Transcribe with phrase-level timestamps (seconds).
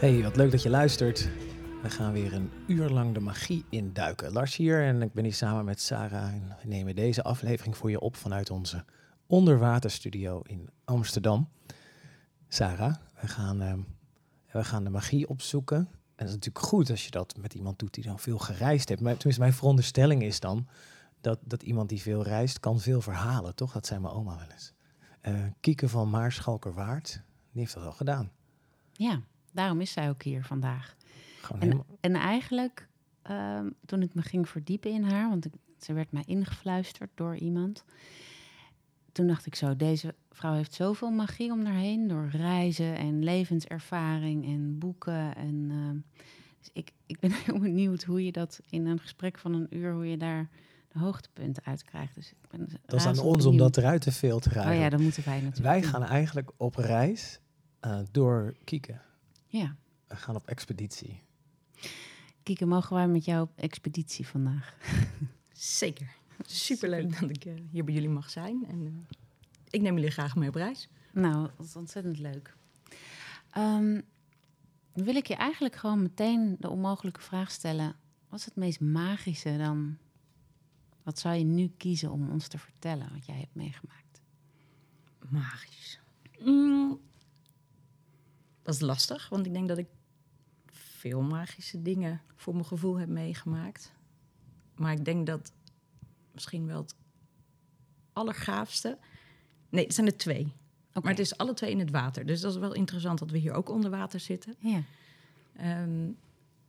[0.00, 1.28] Hey, wat leuk dat je luistert.
[1.82, 4.32] We gaan weer een uur lang de magie induiken.
[4.32, 6.32] Lars hier en ik ben hier samen met Sarah.
[6.32, 8.84] En we nemen deze aflevering voor je op vanuit onze
[9.26, 11.48] onderwaterstudio in Amsterdam.
[12.48, 13.74] Sarah, we gaan, eh,
[14.52, 15.76] we gaan de magie opzoeken.
[15.76, 18.88] En dat is natuurlijk goed als je dat met iemand doet die dan veel gereisd
[18.88, 19.00] heeft.
[19.00, 20.66] Maar tenminste, mijn veronderstelling is dan
[21.20, 23.72] dat, dat iemand die veel reist, kan veel verhalen, toch?
[23.72, 24.72] Dat zei mijn oma wel eens.
[25.20, 28.30] Eh Kieke van Maarschalkerwaard, die heeft dat al gedaan.
[28.92, 30.96] Ja, daarom is zij ook hier vandaag.
[31.40, 31.96] Gewoon En, helemaal...
[32.00, 32.88] en eigenlijk,
[33.22, 37.36] ehm, toen ik me ging verdiepen in haar, want ik, ze werd mij ingefluisterd door
[37.36, 37.84] iemand.
[39.12, 43.24] Toen dacht ik zo, deze vrouw heeft zoveel magie om haar heen door reizen en
[43.24, 45.36] levenservaring en boeken.
[45.36, 45.96] En, ehm,
[46.58, 49.92] dus ik, ik ben heel benieuwd hoe je dat in een gesprek van een uur,
[49.92, 50.48] hoe je daar
[50.92, 52.14] de hoogtepunten uit krijgt.
[52.14, 54.68] Dus ik ben Dat is aan ons om dat eruit te filteren.
[54.68, 57.40] Oh ja, dat moeten wij natuurlijk Wij gaan eigenlijk op reis
[57.80, 59.00] eh, door Kieke.
[59.50, 59.76] Ja.
[60.06, 61.22] We gaan op expeditie.
[62.42, 64.76] Kieke, mogen wij met jou op expeditie vandaag?
[65.52, 66.16] Zeker.
[66.46, 68.64] Superleuk dat ik eh, hier bij jullie mag zijn.
[68.66, 69.16] En eh,
[69.70, 70.88] ik neem jullie graag mee op reis.
[71.12, 72.56] Nou, dat is ontzettend leuk.
[73.50, 74.00] Ehm,
[74.92, 77.96] dan wil ik je eigenlijk gewoon meteen de onmogelijke vraag stellen.
[78.28, 79.98] Wat is het meest magische dan?
[81.02, 84.22] Wat zou je nu kiezen om ons te vertellen wat jij hebt meegemaakt?
[85.28, 86.00] Magisch.
[86.40, 87.00] Mm,
[88.70, 89.86] dat is lastig, want ik denk dat ik
[90.70, 93.92] veel magische dingen voor mijn gevoel heb meegemaakt.
[94.74, 95.52] Maar ik denk dat
[96.32, 96.94] misschien wel het
[98.12, 98.98] allergaafste...
[99.68, 100.52] Nee, het zijn er twee.
[100.92, 102.26] Maar het is alle twee in het water.
[102.26, 104.54] Dus dat is wel interessant dat we hier ook onder water zitten.
[104.58, 104.82] Ja.
[105.56, 106.08] Ehm,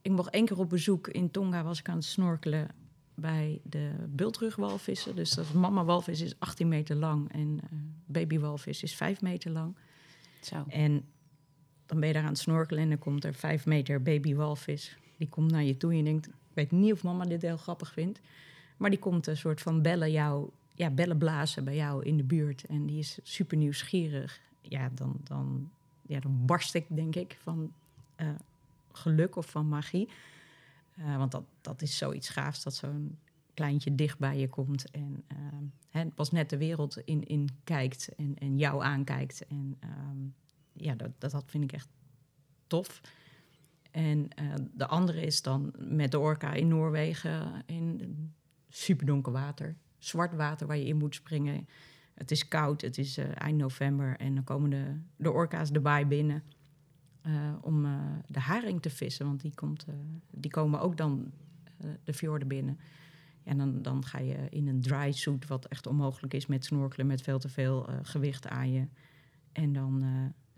[0.02, 2.70] ik mocht één keer op bezoek in Tonga, was ik aan het snorkelen
[3.16, 5.16] bij de bultrugwalvissen.
[5.16, 7.70] Dus dat mama walvis is 18 meter lang en eh
[8.06, 9.76] baby walvis is 5 meter lang.
[10.42, 10.64] Zo.
[10.68, 11.06] En
[11.92, 14.98] dan ben je daar aan het snorkelen en dan komt er 5 meter baby walvis.
[15.18, 17.58] Die komt naar je toe en je denkt, ik weet niet of mama dit heel
[17.58, 18.20] grappig vindt.
[18.78, 22.24] Maar die komt een soort van bellen jou, ja, bellen blazen bij jou in de
[22.24, 22.66] buurt.
[22.66, 24.40] En die is super nieuwsgierig.
[24.62, 25.70] Ja, dan, dan,
[26.02, 27.72] ja, dan barst ik, denk ik, van
[28.16, 28.28] eh,
[28.92, 30.10] geluk of van magie.
[30.96, 33.18] Eh, want dat, dat is zoiets gaafs, dat zo'n
[33.54, 34.92] kleintje dicht bij je komt.
[34.92, 35.24] En
[35.90, 39.48] hè, pas net de wereld in, in kijkt en, en jou aankijkt.
[39.48, 40.41] En ehm,
[40.74, 41.90] ja, dat, dat, vind ik echt
[42.68, 43.02] tof.
[43.92, 48.34] En eh, de andere is dan met de orka in Noorwegen in
[48.70, 49.76] superdonker water.
[49.98, 51.68] Zwart water waar je in moet springen.
[52.14, 56.06] Het is koud, het is eh, eind november en dan komen de, orka's de baai
[56.06, 56.44] binnen
[57.22, 57.88] eh, om
[58.28, 59.26] de haring te vissen.
[59.26, 59.86] Want die, komt,
[60.30, 61.32] die komen ook dan
[62.04, 62.80] de fjorden binnen.
[63.44, 67.08] En dan, dan ga je in een dry suit, wat echt onmogelijk is met snorkelen,
[67.08, 68.88] met veel te veel gewicht aan je.
[69.52, 70.04] En dan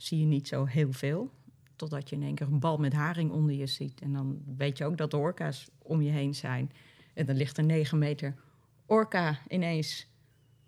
[0.04, 1.32] zie je niet zo heel veel.
[1.76, 4.02] Totdat je in één keer een bal met haring onder je ziet.
[4.02, 6.72] En dan weet je ook dat de orka's om je heen zijn.
[7.14, 8.36] En dan ligt er negen meter
[8.86, 10.08] orka ineens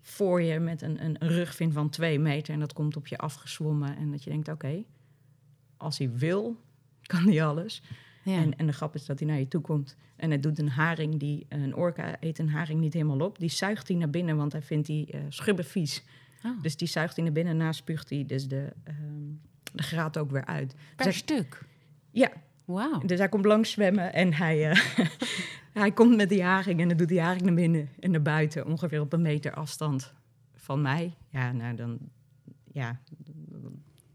[0.00, 2.54] voor je met een, een, rugvin van twee meter.
[2.54, 3.96] En dat komt op je afgezwommen.
[3.96, 4.84] En dat je denkt, oké,
[5.76, 6.56] als hij wil,
[7.12, 7.82] kan hij alles.
[8.24, 8.36] Ja.
[8.36, 9.96] En, en de grap is dat hij naar je toe komt.
[10.16, 13.38] En hij doet een haring, die, een orka eet een haring niet helemaal op.
[13.38, 16.04] Die zuigt hij naar binnen, want hij vindt die eh, schubben vies.
[16.46, 18.96] Oh, Dus die zuigt hij naar binnen en na spuugt hij dus de, ehm,
[19.72, 20.74] de graat ook weer uit.
[20.74, 21.62] per Dus hij- stuk.
[22.10, 22.32] ja,
[22.64, 22.98] Wauw.
[23.06, 24.96] dus hij komt langs zwemmen en hij, eh,
[25.82, 28.66] hij komt met die haring en dan doet die haring naar binnen en naar buiten,
[28.66, 30.12] ongeveer op een meter afstand
[30.54, 31.14] van mij.
[31.28, 31.98] Ja, nou dan,
[32.72, 33.00] ja,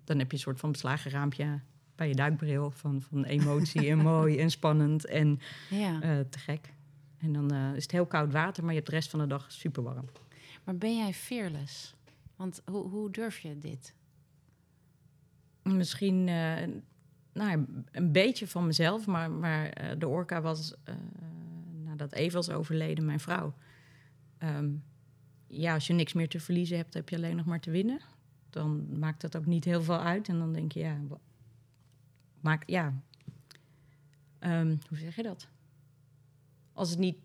[0.04, 1.60] dan heb je een soort van beslagen raampje
[1.96, 6.02] bij je duikbril van, van emotie en mooi en spannend en Ja.
[6.02, 6.74] eh, te gek.
[7.18, 9.28] En dan eh, is het heel koud water, maar je hebt de rest van de
[9.28, 10.06] dag super warm.
[10.64, 11.96] Maar ben jij fearless?
[12.42, 13.96] Want hoe, hoe durf je dit?
[15.64, 16.68] Misschien eh,
[17.34, 20.96] nou, een beetje van mezelf, maar, maar eh, de orka was, eh,
[21.84, 23.54] nadat Eva was overleden, mijn vrouw.
[24.38, 24.70] Ehm,
[25.48, 28.00] ja, als je niks meer te verliezen hebt, heb je alleen nog maar te winnen.
[28.50, 30.28] Dan maakt dat ook niet heel veel uit.
[30.28, 31.20] En dan denk je, ja, wa-
[32.40, 33.02] maak, ja.
[34.40, 35.48] Ehm, hoe zeg je dat?
[36.74, 37.18] Als het niet,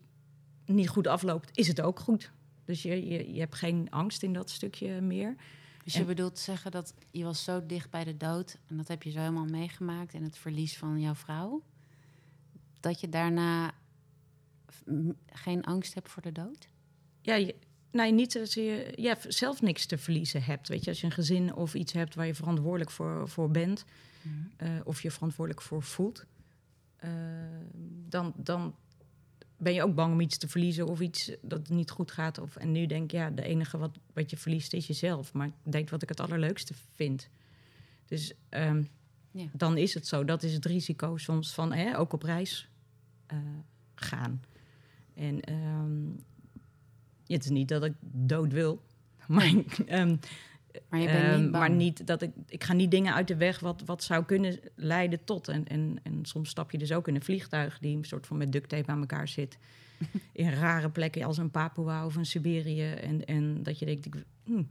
[0.65, 2.31] niet goed afloopt, is het ook goed.
[2.67, 5.35] Dus je, je, je hebt geen angst in dat stukje meer.
[5.83, 8.57] Dus je En- bedoelt zeggen dat je was zo dicht bij de dood...
[8.67, 11.63] en dat heb je zo helemaal meegemaakt in het verlies van jouw vrouw...
[12.79, 13.71] dat je daarna
[15.25, 16.67] geen angst hebt voor de dood?
[17.21, 17.55] ja, je,
[17.91, 20.67] nee, niet dat je ja, zelf niks te verliezen hebt.
[20.67, 23.85] Weet je, als je een gezin of iets hebt waar je verantwoordelijk voor, voor bent,
[24.57, 26.25] eh, of je verantwoordelijk voor voelt,
[26.95, 27.11] eh,
[28.09, 28.75] dan, dan
[29.57, 32.37] ben je ook bang om iets te verliezen of iets dat niet goed gaat.
[32.39, 35.33] Of, en nu denk ik, ja, de enige wat, wat je verliest is jezelf.
[35.33, 37.29] Maar ik denk wat ik het allerleukste vind.
[38.05, 38.83] Dus ehm,
[39.31, 39.45] Ja.
[39.53, 40.23] dan is het zo.
[40.25, 42.69] Dat is het risico soms van hè, ook op reis
[43.25, 43.37] eh,
[43.95, 44.41] gaan.
[45.13, 46.05] En ehm,
[47.27, 48.81] het is niet dat ik dood wil,
[49.27, 49.53] maar,
[49.85, 50.15] ehm,
[50.89, 53.35] Maar je bent ehm, niet maar niet dat ik, ik ga niet dingen uit de
[53.35, 55.47] weg wat, wat zou kunnen leiden tot.
[55.47, 58.37] En, en, en soms stap je dus ook in een vliegtuig die een soort van
[58.37, 59.57] met duct tape aan elkaar zit.
[60.31, 62.91] in rare plekken als een Papua of een Siberië.
[62.91, 64.63] En, en dat je denkt, ik, hm,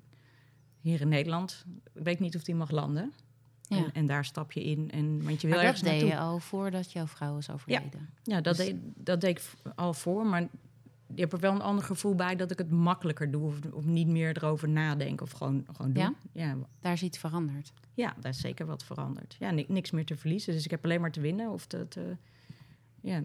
[0.81, 1.65] hier in Nederland,
[1.95, 3.13] ik weet niet of die mag landen.
[3.69, 3.77] Ja.
[3.77, 4.91] En, en daar stap je in.
[4.91, 6.09] En, want je wil maar dat deed naartoe.
[6.09, 8.09] je al voordat jouw vrouw is overleden.
[8.23, 10.27] Ja, dat, Dus- deed, dat deed ik al voor.
[10.27, 10.49] Maar
[11.17, 13.43] je hebt er wel een ander gevoel bij dat ik het makkelijker doe.
[13.47, 15.27] Of, of niet meer erover nadenken.
[15.27, 16.03] Of gewoon, gewoon doen.
[16.03, 16.15] Ja?
[16.33, 17.73] Ja, Daar is iets veranderd.
[17.95, 19.37] ja, daar is zeker wat veranderd.
[19.39, 20.53] Ja, ni- niks meer te verliezen.
[20.53, 21.51] Dus ik heb alleen maar te winnen.
[21.51, 21.89] Of te...
[21.89, 22.17] te
[23.01, 23.23] ja,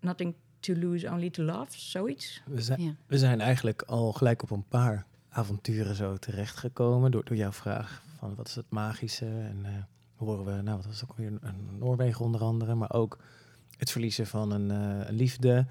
[0.00, 1.80] nothing to lose, only to love.
[1.80, 2.42] Zoiets.
[2.46, 2.94] We zijn, Ja.
[3.06, 8.02] we zijn eigenlijk al gelijk op een paar avonturen zo terechtgekomen door, door jouw vraag
[8.18, 9.70] van wat is het magische en eh,
[10.16, 13.18] horen we, nou wat was het ook weer, een Noorwegen onder andere, maar ook
[13.76, 15.66] het verliezen van een eh, een liefde.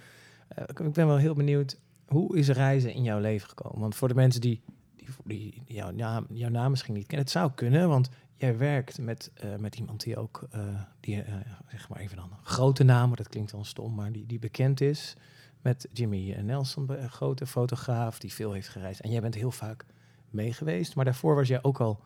[0.55, 3.79] Eh, ik ben wel heel benieuwd, hoe is reizen in jouw leven gekomen?
[3.79, 4.61] Want voor de mensen die,
[4.95, 9.55] die, die, jouw, naam, misschien niet kennen, het zou kunnen, want jij werkt met, eh,
[9.55, 10.61] met iemand die ook, eh,
[10.99, 11.23] die,
[11.67, 14.39] zeg maar even dan een grote naam, maar dat klinkt dan stom, maar die, die
[14.39, 15.15] bekend is
[15.61, 18.99] met Jimmy Nelson, een grote fotograaf die veel heeft gereisd.
[18.99, 19.85] En jij bent heel vaak
[20.29, 22.01] mee geweest, maar daarvoor was jij ook al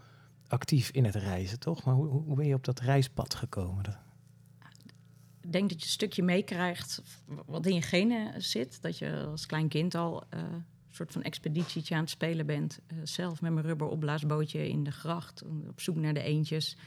[0.48, 1.84] actief in het reizen, toch?
[1.84, 3.84] Maar hoe, hoe ben je op dat reispad gekomen?
[5.50, 7.02] Denk dat je een stukje meekrijgt
[7.46, 8.82] wat in je genen zit.
[8.82, 12.80] Dat je als klein kind al eh, een soort van expeditietje aan het spelen bent.
[12.88, 15.44] Eh, zelf met mijn rubber opblaasbootje in de gracht.
[15.68, 16.78] Op zoek naar de eendjes.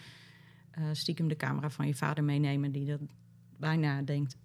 [0.70, 2.72] Eh, stiekem de camera van je vader meenemen.
[2.72, 3.00] Die dat
[3.56, 4.36] bijna denkt...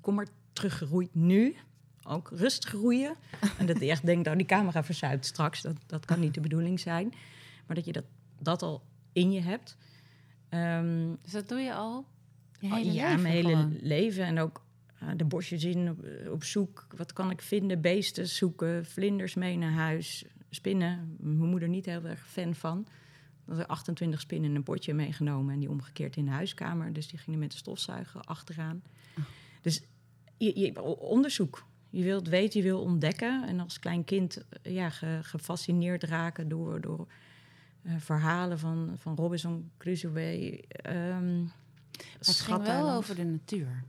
[0.00, 1.56] Kom maar teruggeroeid nu.
[2.02, 3.16] Ook rustig roeien.
[3.58, 5.62] en dat hij echt denkt, nou die camera verzuipt straks.
[5.62, 7.14] Dat, dat kan niet de bedoeling zijn.
[7.66, 8.04] Maar dat je dat,
[8.38, 8.82] dat al
[9.12, 9.76] in je hebt.
[10.48, 12.06] Ehm, Dus dat doe je al
[12.72, 13.76] hele ja, leven mijn hele gewoon.
[13.80, 14.24] leven.
[14.24, 14.62] En ook
[14.98, 16.86] eh, de bosjes in, op, op zoek.
[16.96, 17.80] Wat kan ik vinden?
[17.80, 21.16] Beesten zoeken, vlinders mee naar huis, spinnen.
[21.18, 22.86] Mijn moeder niet heel erg fan van.
[23.46, 26.92] Dat er 28 spinnen in een potje meegenomen en die omgekeerd in de huiskamer.
[26.92, 28.82] Dus die gingen met de stofzuiger achteraan.
[29.62, 29.82] Dus
[30.36, 31.66] je, je, onderzoek.
[31.90, 33.46] Je wilt weten, je wil ontdekken.
[33.48, 37.06] En als klein kind eh, ja, ge- gefascineerd raken door, door
[37.82, 40.10] eh, verhalen van, van Robinson Crusoe.
[40.10, 41.52] Maar
[42.18, 43.84] het ging wel over de natuur.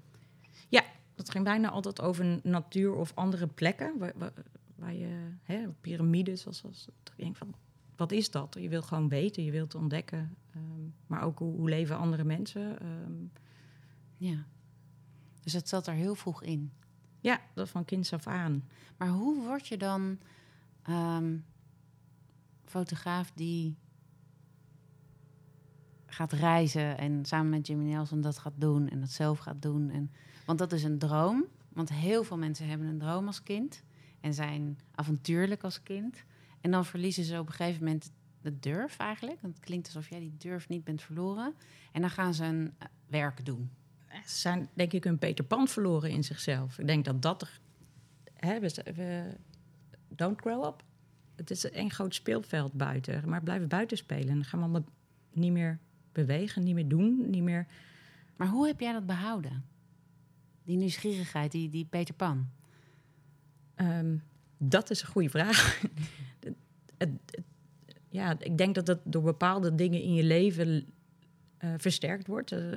[1.16, 3.98] Dat ging bijna altijd over natuur of andere plekken.
[3.98, 4.32] Waar, waar,
[4.76, 7.54] waar je, hè, piramides, als, als, dat je denkt van,
[7.96, 8.56] wat is dat?
[8.60, 10.36] Je wilt gewoon weten, je wilt ontdekken.
[10.52, 10.62] ehm,
[11.08, 12.80] maar ook hoe, hoe leven andere mensen.
[12.80, 13.14] ehm,
[14.18, 14.46] Ja.
[15.44, 16.72] Dus het zat er heel vroeg in.
[17.22, 18.64] ja, dat van kinds af aan.
[18.98, 20.20] Maar hoe word je dan
[20.84, 21.38] ehm,
[22.66, 23.76] fotograaf die
[26.16, 29.90] gaat reizen en samen met Jimmy Nelson dat gaat doen en dat zelf gaat doen?
[29.90, 30.12] En,
[30.46, 31.46] want dat is een droom.
[31.74, 33.84] Want heel veel mensen hebben een droom als kind
[34.22, 36.24] en zijn avontuurlijk als kind.
[36.62, 39.42] En dan verliezen ze op een gegeven moment de durf eigenlijk.
[39.42, 41.54] Want het klinkt alsof jij die durf niet bent verloren.
[41.92, 43.70] En dan gaan ze een eh, werk doen.
[44.10, 46.80] Ze zijn denk ik een Peter Pan verloren in zichzelf.
[46.80, 47.60] Ik denk dat dat er...
[48.34, 49.38] Hè, we,
[50.08, 50.84] don't grow up.
[51.36, 53.30] Het is een groot speelveld buiten.
[53.30, 54.30] Maar blijven buiten spelen.
[54.30, 54.90] En gaan we allemaal
[55.32, 55.80] niet meer
[56.16, 57.66] bewegen, niet meer doen, niet meer...
[58.36, 59.66] Maar hoe heb jij dat behouden?
[60.64, 62.50] Die nieuwsgierigheid, die, die Peter Pan.
[63.76, 64.18] Ehm,
[64.58, 65.82] dat is een goede vraag.
[65.82, 65.92] Het-
[66.98, 67.44] het- het-
[68.10, 70.86] ja, ik denk dat dat door bepaalde dingen in je leven
[71.58, 72.52] eh, versterkt wordt.
[72.52, 72.72] Eh,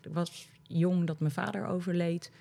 [0.00, 2.32] ik was jong dat mijn vader overleed.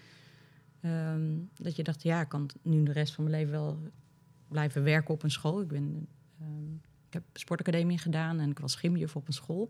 [0.82, 3.80] Ehm, dat je dacht, ja, ik kan nu de rest van mijn leven wel
[4.48, 5.62] blijven werken op een school.
[5.62, 6.08] Ik, ben,
[6.40, 6.74] ehm,
[7.08, 9.70] ik heb sportacademie gedaan en ik was gymjuf op een school.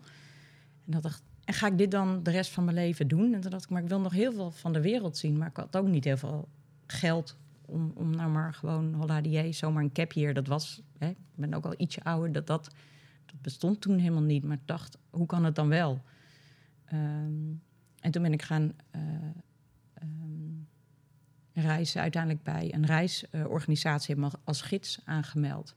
[0.85, 3.33] En dat dacht, en ga ik dit dan de rest van mijn leven doen?
[3.33, 5.37] En toen dacht ik, maar ik wil nog heel veel van de wereld zien.
[5.37, 6.47] Maar ik had ook niet heel veel
[6.85, 10.33] geld om, om nou maar gewoon holla die zomaar een cap hier.
[10.33, 12.63] Dat was, hè, ik ben ook al ietsje ouder, dat, dat,
[13.25, 14.43] dat bestond toen helemaal niet.
[14.43, 16.01] Maar ik dacht, hoe kan het dan wel?
[16.85, 17.53] Ehm,
[17.99, 19.01] en toen ben ik gaan eh,
[19.93, 20.09] ehm,
[21.53, 25.75] reizen, uiteindelijk bij een reisorganisatie, als gids aangemeld.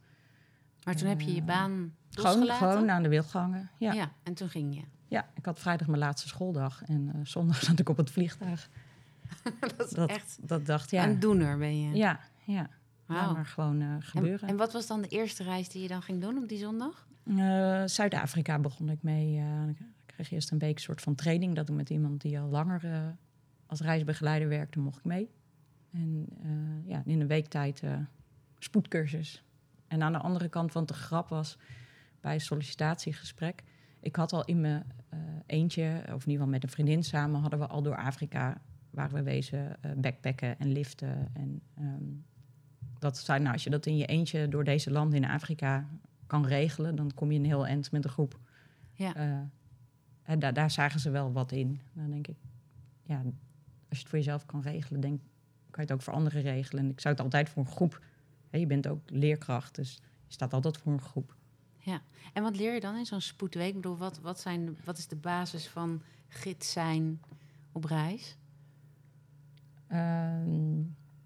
[0.84, 3.70] Maar toen heb je je Eh, baan Gewoon, aan de wilgangen.
[3.78, 3.92] Ja.
[3.92, 4.12] ja.
[4.22, 4.82] en toen ging je.
[5.08, 8.68] ja, ik had vrijdag mijn laatste schooldag en eh, zondag zat ik op het vliegtuig.
[9.76, 11.04] dat is Dat, echt dat dacht, ja.
[11.04, 11.96] een doener ben je.
[11.96, 12.68] Ja, ja.
[13.06, 14.48] Maar gewoon eh, en, gebeuren.
[14.48, 17.06] en wat was dan de eerste reis die je dan ging doen op die zondag?
[17.24, 19.42] Eh, Zuid-Afrika begon ik mee.
[19.68, 21.54] ik kreeg eerst een week soort van training.
[21.54, 23.14] Dat ik met iemand die al langer
[23.66, 25.30] als reisbegeleider werkte, mocht ik mee.
[25.92, 26.26] En
[26.86, 27.82] ja, in een week tijd
[28.58, 29.44] spoedcursus.
[29.86, 31.58] En aan de andere kant, want de grap was
[32.24, 33.62] bij een sollicitatiegesprek.
[34.00, 37.40] ik had al in mijn eh, eentje, of in ieder geval met een vriendin samen,
[37.40, 41.28] hadden we al door Afrika, waar we wezen, uh, backpacken en liften.
[41.32, 42.04] En ehm,
[42.98, 45.88] dat zijn, nou, als je dat in je eentje door deze landen in Afrika
[46.26, 48.38] kan regelen, dan kom je een heel eind met een groep.
[48.92, 49.14] Ja.
[49.14, 49.38] Eh,
[50.22, 51.80] en daar, daar zagen ze wel wat in.
[51.92, 52.36] Dan denk ik,
[53.02, 53.16] ja,
[53.88, 55.20] als je het voor jezelf kan regelen, denk,
[55.70, 56.84] kan je het ook voor anderen regelen.
[56.84, 58.00] En ik zou het altijd voor een groep.
[58.50, 59.94] Hè, je bent ook leerkracht, dus
[60.26, 61.36] je staat altijd voor een groep.
[61.84, 62.02] Ja.
[62.32, 63.68] En wat leer je dan in zo'n spoedweek?
[63.68, 67.20] Ik bedoel, wat, wat, zijn, wat is de basis van gids zijn
[67.72, 68.36] op reis?
[69.86, 70.78] Ehm,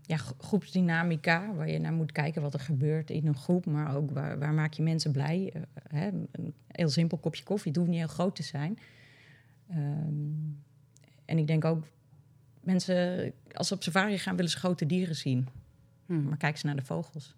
[0.02, 3.96] ja, gro- groepsdynamica, waar je naar moet kijken wat er gebeurt in een groep, maar
[3.96, 5.52] ook waar, waar maak je mensen blij.
[5.52, 8.78] Eh, hè, een heel simpel kopje koffie, het hoeft niet heel groot te zijn.
[9.68, 10.52] Ehm,
[11.24, 11.84] en ik denk ook,
[12.60, 15.48] mensen, als ze op safari gaan, willen ze grote dieren zien.
[16.06, 16.22] Hm.
[16.22, 17.37] Maar kijk ze naar de vogels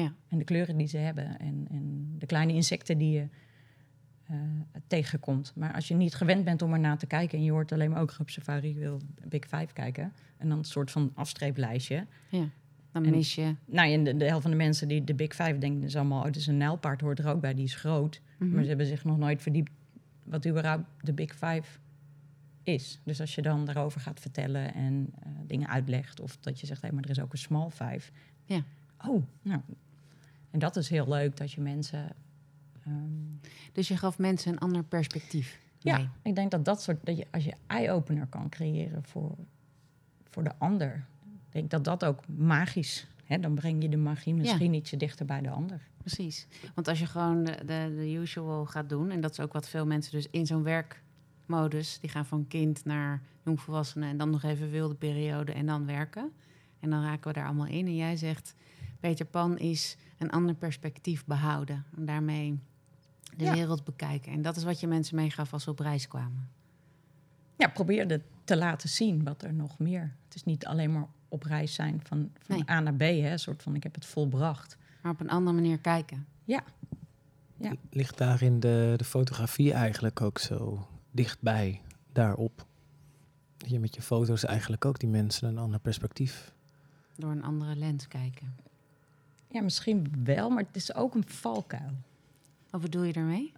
[0.00, 0.12] Ja.
[0.28, 3.28] en de kleuren die ze hebben en, en de kleine insecten die je
[4.24, 4.36] eh,
[4.86, 5.52] tegenkomt.
[5.56, 7.90] Maar als je niet gewend bent om er naar te kijken en je hoort alleen
[7.90, 12.06] maar ook op safari wil Big Five kijken en dan een soort van afstreeplijstje.
[12.28, 12.48] ja.
[12.92, 13.54] Dan mis je...
[13.64, 16.18] Nou, en de, de helft van de mensen die de Big Five denken is allemaal,
[16.18, 18.20] oh, het is een nijlpaard, hoort er ook bij, die is groot.
[18.38, 18.54] Mhm.
[18.54, 19.70] Maar ze hebben zich nog nooit verdiept
[20.24, 21.78] wat überhaupt de Big Five
[22.62, 23.00] is.
[23.04, 26.82] Dus als je dan daarover gaat vertellen en eh, dingen uitlegt, of dat je zegt,
[26.82, 28.10] hé, maar er is ook een small five.
[28.44, 28.62] Ja.
[29.06, 29.60] Oh, nou.
[30.50, 32.12] En dat is heel leuk dat je mensen.
[32.84, 35.58] ehm, Dus je gaf mensen een ander perspectief.
[35.78, 39.36] ja, ik denk dat dat soort, dat je als je eye-opener kan creëren voor,
[40.30, 41.04] voor de ander,
[41.46, 43.06] ik denk dat dat ook magisch.
[43.24, 45.80] Hè, dan breng je de magie misschien ietsje dichter bij de ander.
[45.96, 46.46] Precies.
[46.74, 49.10] Want als je gewoon de, de, de usual gaat doen...
[49.10, 52.00] en dat is ook wat veel mensen dus in zo'n werkmodus...
[52.00, 54.08] die gaan van kind naar jongvolwassenen...
[54.08, 56.32] en dan nog even wilde periode en dan werken.
[56.80, 57.86] En dan raken we daar allemaal in.
[57.86, 58.54] En jij zegt,
[59.00, 61.84] Peter Pan is een ander perspectief behouden.
[61.96, 62.58] En daarmee
[63.36, 63.52] de Ja.
[63.52, 64.32] wereld bekijken.
[64.32, 66.48] En dat is wat je mensen meegaf als ze op reis kwamen.
[67.56, 70.14] ja, probeer het te laten zien wat er nog meer.
[70.24, 72.70] Het is niet alleen maar op reis zijn van, van Nee.
[72.70, 74.76] A naar B, hè, een soort van ik heb het volbracht.
[75.02, 76.26] Maar op een andere manier kijken.
[76.44, 76.62] Ja,
[77.90, 81.80] Ligt daarin de, de fotografie eigenlijk ook zo dichtbij
[82.12, 82.66] daarop?
[83.56, 86.52] Dat je met je foto's eigenlijk ook die mensen een ander perspectief.
[87.16, 88.54] Door een andere lens kijken.
[89.48, 91.92] Ja, misschien wel, maar het is ook een valkuil.
[92.70, 93.52] Wat bedoel je daarmee?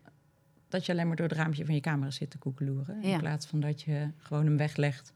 [0.68, 3.02] Dat je alleen maar door het raampje van je camera zit te koekeloeren.
[3.02, 3.12] Ja.
[3.12, 5.12] In plaats van dat je gewoon hem weglegt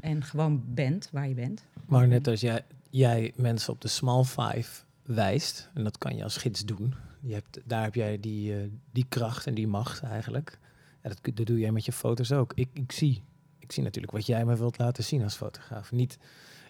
[0.00, 1.64] en gewoon bent waar je bent.
[1.86, 6.22] Maar net als jij, jij mensen op de small five wijst, en dat kan je
[6.22, 6.94] als gids doen.
[7.20, 10.58] Je hebt, daar heb jij die, eh, die kracht en die macht eigenlijk.
[11.00, 12.52] En dat, dat doe jij met je foto's ook.
[12.54, 13.22] Ik, ik, zie,
[13.58, 15.92] ik zie natuurlijk wat jij me wilt laten zien als fotograaf.
[15.92, 16.18] Niet,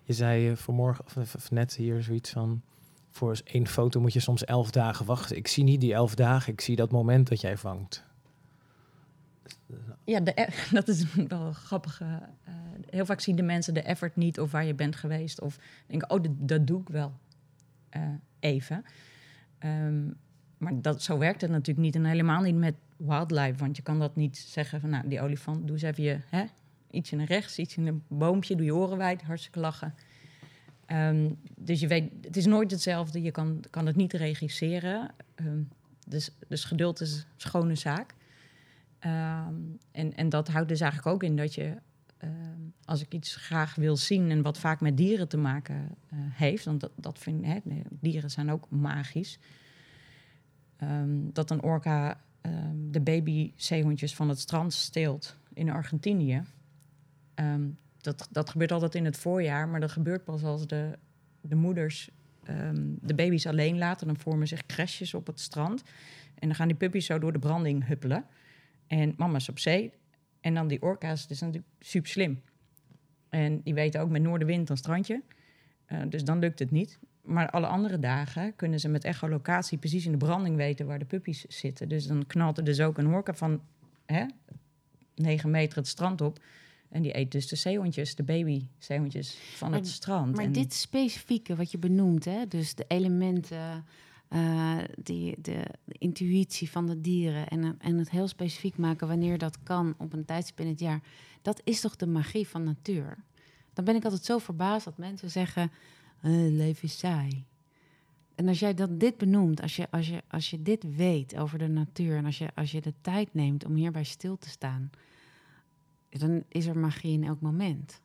[0.03, 2.63] je zei eh, vanmorgen of, of net hier zoiets van...
[3.15, 5.37] Voor één foto moet je soms elf dagen wachten.
[5.37, 8.05] Ik zie niet die elf dagen, ik zie dat moment dat jij vangt.
[10.05, 12.01] Ja, e- dat is wel grappig.
[12.01, 12.55] eh, eh,
[12.91, 15.41] heel vaak zien de mensen de effort niet of waar je bent geweest.
[15.41, 17.13] Of denken, oh, dat, doe ik wel
[17.89, 18.03] eh,
[18.41, 18.85] even.
[19.59, 20.07] Ehm,
[20.59, 21.95] maar dat, zo werkt het natuurlijk niet.
[21.95, 23.59] En helemaal niet met wildlife.
[23.59, 26.45] Want je kan dat niet zeggen van, nou, die olifant, doe eens even je, hè,
[26.91, 29.95] ietsje naar rechts, ietsje in een boompje, doe je oren wijd, hartstikke lachen.
[30.87, 33.23] Ehm, dus je weet, het is nooit hetzelfde.
[33.23, 35.11] Je kan, kan het niet regisseren.
[35.35, 35.63] Ehm,
[36.07, 38.15] dus, dus geduld is een schone zaak.
[38.99, 39.55] Ehm,
[39.91, 41.77] en, en dat houdt dus eigenlijk ook in dat je,
[42.85, 46.65] als ik iets graag wil zien en wat vaak met dieren te maken eh, heeft,
[46.65, 47.59] want dat, dat vind hè,
[47.91, 49.39] dieren zijn ook magisch,
[51.33, 52.21] dat een orka
[52.91, 56.43] de babyzeehondjes van het strand steelt in Argentinië.
[58.05, 60.99] Dat, dat gebeurt altijd in het voorjaar, maar dat gebeurt pas als de,
[61.41, 62.11] de moeders
[62.43, 64.07] ehm, de baby's alleen laten.
[64.07, 65.83] Dan vormen zich crèches op het strand.
[66.35, 68.25] En dan gaan die puppies zo door de branding huppelen.
[68.87, 69.93] En mama is op zee.
[70.41, 72.43] En dan die orka's, dat is natuurlijk super slim.
[73.29, 75.23] En die weten ook met noordenwind een strandje.
[75.85, 76.99] Eh, dus dan lukt het niet.
[77.23, 81.05] Maar alle andere dagen kunnen ze met echolocatie precies in de branding weten waar de
[81.05, 81.89] puppies zitten.
[81.89, 83.61] Dus dan knalt er dus ook een orka van
[84.07, 84.27] hè,
[85.15, 86.39] 9 meter het strand op.
[86.95, 90.37] En die eet dus de zeehondjes, de babyzeehondjes van Maar- het strand.
[90.37, 92.47] Maar En- dit specifieke wat je benoemt, hè?
[92.49, 93.85] dus de elementen,
[94.29, 99.39] eh, die, de, de intuïtie van de dieren en, en het heel specifiek maken wanneer
[99.39, 101.01] dat kan op een tijdstip in het jaar,
[101.43, 103.17] dat is toch de magie van natuur?
[103.73, 105.71] Dan ben ik altijd zo verbaasd dat mensen zeggen,
[106.21, 107.45] eh, leven is saai.
[108.35, 111.59] En als jij dat dit benoemt, als je, als, je, als je dit weet over
[111.59, 114.91] de natuur en als je, als je de tijd neemt om hierbij stil te staan,
[116.21, 118.01] dan is er magie in elk moment.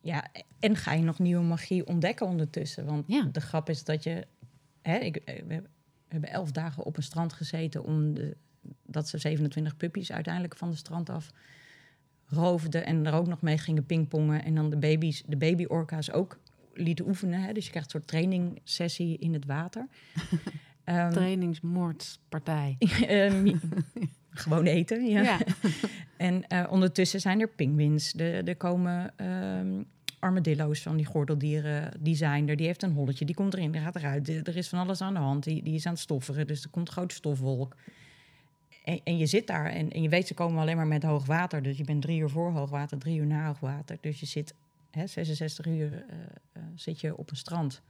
[0.00, 0.26] Ja,
[0.58, 2.84] en ga je nog nieuwe magie ontdekken ondertussen?
[2.84, 3.28] Want Ja.
[3.32, 4.26] de grap is dat je...
[4.82, 5.62] Hè, ik, eh, we
[6.08, 8.36] hebben elf dagen op een strand gezeten om de,
[8.86, 11.30] dat ze 27 puppies uiteindelijk van de strand af
[12.26, 14.44] roofden en er ook nog mee gingen pingpongen.
[14.44, 16.38] En dan de baby's, de baby-orka's ook
[16.74, 17.40] lieten oefenen.
[17.42, 17.52] Hè?
[17.52, 19.86] Dus je krijgt een soort trainingssessie in het water.
[20.84, 22.76] Ehm, Trainingsmoordpartij.
[23.06, 23.56] Ehm,
[24.30, 25.22] gewoon eten, ja.
[25.22, 25.38] Ja.
[26.16, 28.14] En eh, ondertussen zijn er pinguïns.
[28.14, 29.82] Er, komen ehm,
[30.18, 31.92] armadillo's van die gordeldieren.
[32.00, 32.56] Die zijn er.
[32.56, 33.24] Die heeft een holletje.
[33.24, 33.72] Die komt erin.
[33.72, 34.28] Die gaat eruit.
[34.28, 35.44] Er is van alles aan de hand.
[35.44, 36.46] Die, die is aan het stofferen.
[36.46, 37.76] Dus er komt een grote stofwolk.
[38.84, 39.66] En, en je zit daar.
[39.66, 41.62] En, en je weet, ze komen alleen maar met hoog water.
[41.62, 43.98] Dus je bent drie uur voor hoogwater, drie uur na hoogwater.
[44.00, 44.54] Dus je zit
[44.90, 46.18] hè, 66 uur eh,
[46.52, 47.82] eh, zit je op een strand.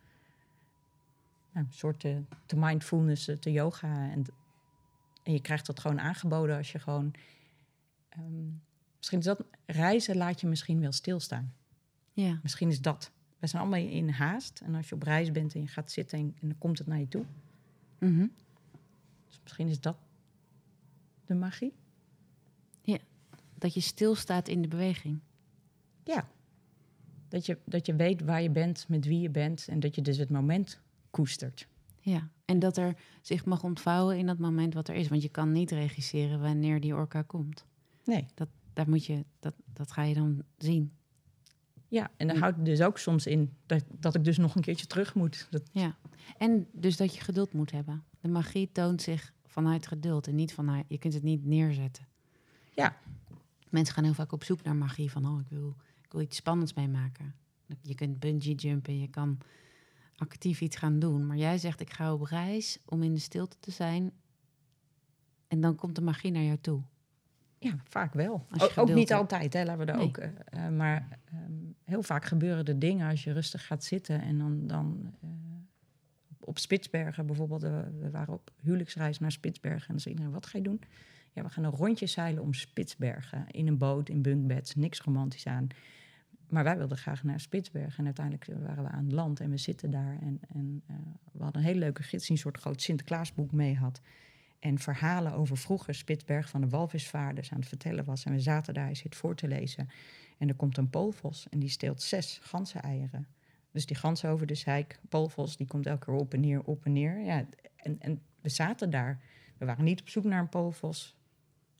[1.53, 2.17] Nou, een soort eh,
[2.47, 4.11] te mindfulness, te yoga.
[4.11, 4.25] En,
[5.23, 7.15] en je krijgt dat gewoon aangeboden als je gewoon...
[8.17, 8.49] ehm,
[8.97, 9.45] misschien is dat...
[9.67, 11.55] Reizen laat je misschien wel stilstaan.
[12.13, 12.39] ja.
[12.43, 13.11] Misschien is dat.
[13.39, 14.61] We zijn allemaal in haast.
[14.61, 16.87] En als je op reis bent en je gaat zitten en, en dan komt het
[16.87, 17.25] naar je toe.
[17.99, 18.27] Mhm.
[19.29, 19.97] Dus misschien is dat
[21.25, 21.73] de magie.
[23.59, 25.21] Dat je stilstaat in de beweging.
[26.05, 26.29] Ja.
[27.29, 29.67] Dat je, dat je weet waar je bent, met wie je bent.
[29.69, 30.81] En dat je dus het moment
[31.11, 31.69] koestert.
[32.01, 32.29] Ja.
[32.45, 35.09] En dat er zich mag ontvouwen in dat moment wat er is.
[35.09, 37.65] Want je kan niet regisseren wanneer die orka komt.
[38.07, 38.27] Nee.
[38.73, 40.93] Daar moet je, dat, dat ga je dan zien.
[41.89, 42.39] Ja, en Ja.
[42.39, 45.47] houdt dus ook soms in dat, dat ik dus nog een keertje terug moet.
[45.51, 45.97] Dat, Ja.
[46.39, 48.05] En dus dat je geduld moet hebben.
[48.21, 50.85] De magie toont zich vanuit geduld en niet vanuit...
[50.89, 52.07] Je kunt het niet neerzetten.
[52.75, 52.97] Ja.
[53.69, 55.11] Mensen gaan heel vaak op zoek naar magie.
[55.11, 57.35] Van, oh, ik wil, ik wil iets spannends meemaken.
[57.83, 59.39] Je kunt bungee jumpen, je kan
[60.17, 61.27] actief iets gaan doen.
[61.27, 64.13] Maar jij zegt, ik ga op reis om in de stilte te zijn.
[65.49, 66.83] En dan komt de magie naar jou toe.
[67.59, 68.47] Ja, vaak wel.
[68.77, 69.21] Ook, niet hebt.
[69.21, 70.07] altijd, hè, laten we daar Nee.
[70.07, 70.17] ook.
[70.17, 70.31] eh,
[70.67, 71.53] eh, maar ehm,
[71.85, 74.21] heel vaak gebeuren er dingen als je rustig gaat zitten.
[74.23, 75.29] En dan, dan eh,
[76.41, 77.63] op- Spitsbergen bijvoorbeeld.
[77.63, 79.81] we waren op huwelijksreis naar Spitsbergen.
[79.81, 80.81] En dan zei iedereen, wat ga je doen?
[81.33, 83.47] Ja, we gaan een rondje zeilen om Spitsbergen.
[83.51, 85.67] In een boot, in bunkbeds, niks romantisch aan.
[86.49, 87.99] Maar wij wilden graag naar Spitsbergen.
[87.99, 90.19] En uiteindelijk waren we aan het land en we zitten daar.
[90.21, 90.83] En, en
[91.33, 94.01] we hadden een hele leuke gids die een soort groot Sinterklaasboek mee had.
[94.67, 98.25] En verhalen over vroeger Spitsberg van de walvisvaarders aan het vertellen was.
[98.25, 99.89] En we zaten daar, hij zit voor te lezen.
[100.39, 103.27] En er komt een poolvos en die steelt zes ganzeneieren.
[103.71, 106.85] Dus die gans over de zeik, poolvos, die komt elke keer op en neer, op
[106.85, 107.21] en neer.
[107.21, 109.21] Ja, en, en we zaten daar.
[109.59, 111.17] We waren niet op zoek naar een poolvos,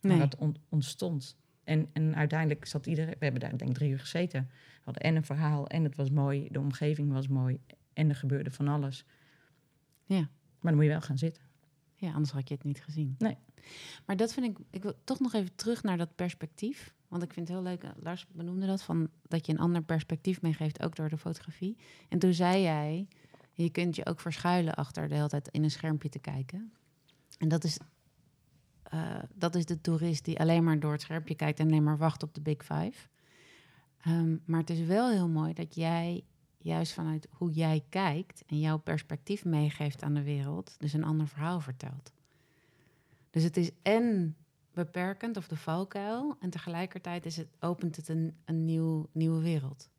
[0.01, 0.17] Nee.
[0.17, 1.37] maar dat on- ontstond.
[1.63, 4.47] En, en uiteindelijk zat iedereen, we hebben daar denk ik drie uur gezeten.
[4.51, 7.59] We hadden en een verhaal en het was mooi, de omgeving was mooi
[7.93, 9.05] en er gebeurde van alles.
[10.05, 10.19] Ja.
[10.19, 10.29] Maar
[10.71, 11.46] dan moet je wel gaan zitten.
[11.99, 13.15] Ja, anders had je het niet gezien.
[13.17, 13.37] Nee.
[14.05, 14.65] Maar dat vind ik...
[14.69, 16.95] Ik wil toch nog even terug naar dat perspectief.
[17.07, 19.83] Want ik vind het heel leuk, eh, Lars benoemde dat, van dat je een ander
[19.83, 21.77] perspectief meegeeft, ook door de fotografie.
[22.09, 23.07] En toen zei jij,
[23.53, 26.71] je kunt je ook verschuilen achter de hele tijd in een schermpje te kijken.
[27.37, 27.77] En dat is,
[28.83, 31.97] eh, dat is de toerist die alleen maar door het schermpje kijkt en alleen maar
[31.97, 33.07] wacht op de Big Five.
[34.01, 36.23] Ehm, maar het is wel heel mooi dat jij
[36.57, 41.27] juist vanuit hoe jij kijkt en jouw perspectief meegeeft aan de wereld, dus een ander
[41.27, 42.11] verhaal vertelt.
[43.29, 44.35] Dus het is en
[44.73, 49.89] beperkend of de valkuil, en tegelijkertijd is het, opent het een, een nieuw, nieuwe wereld.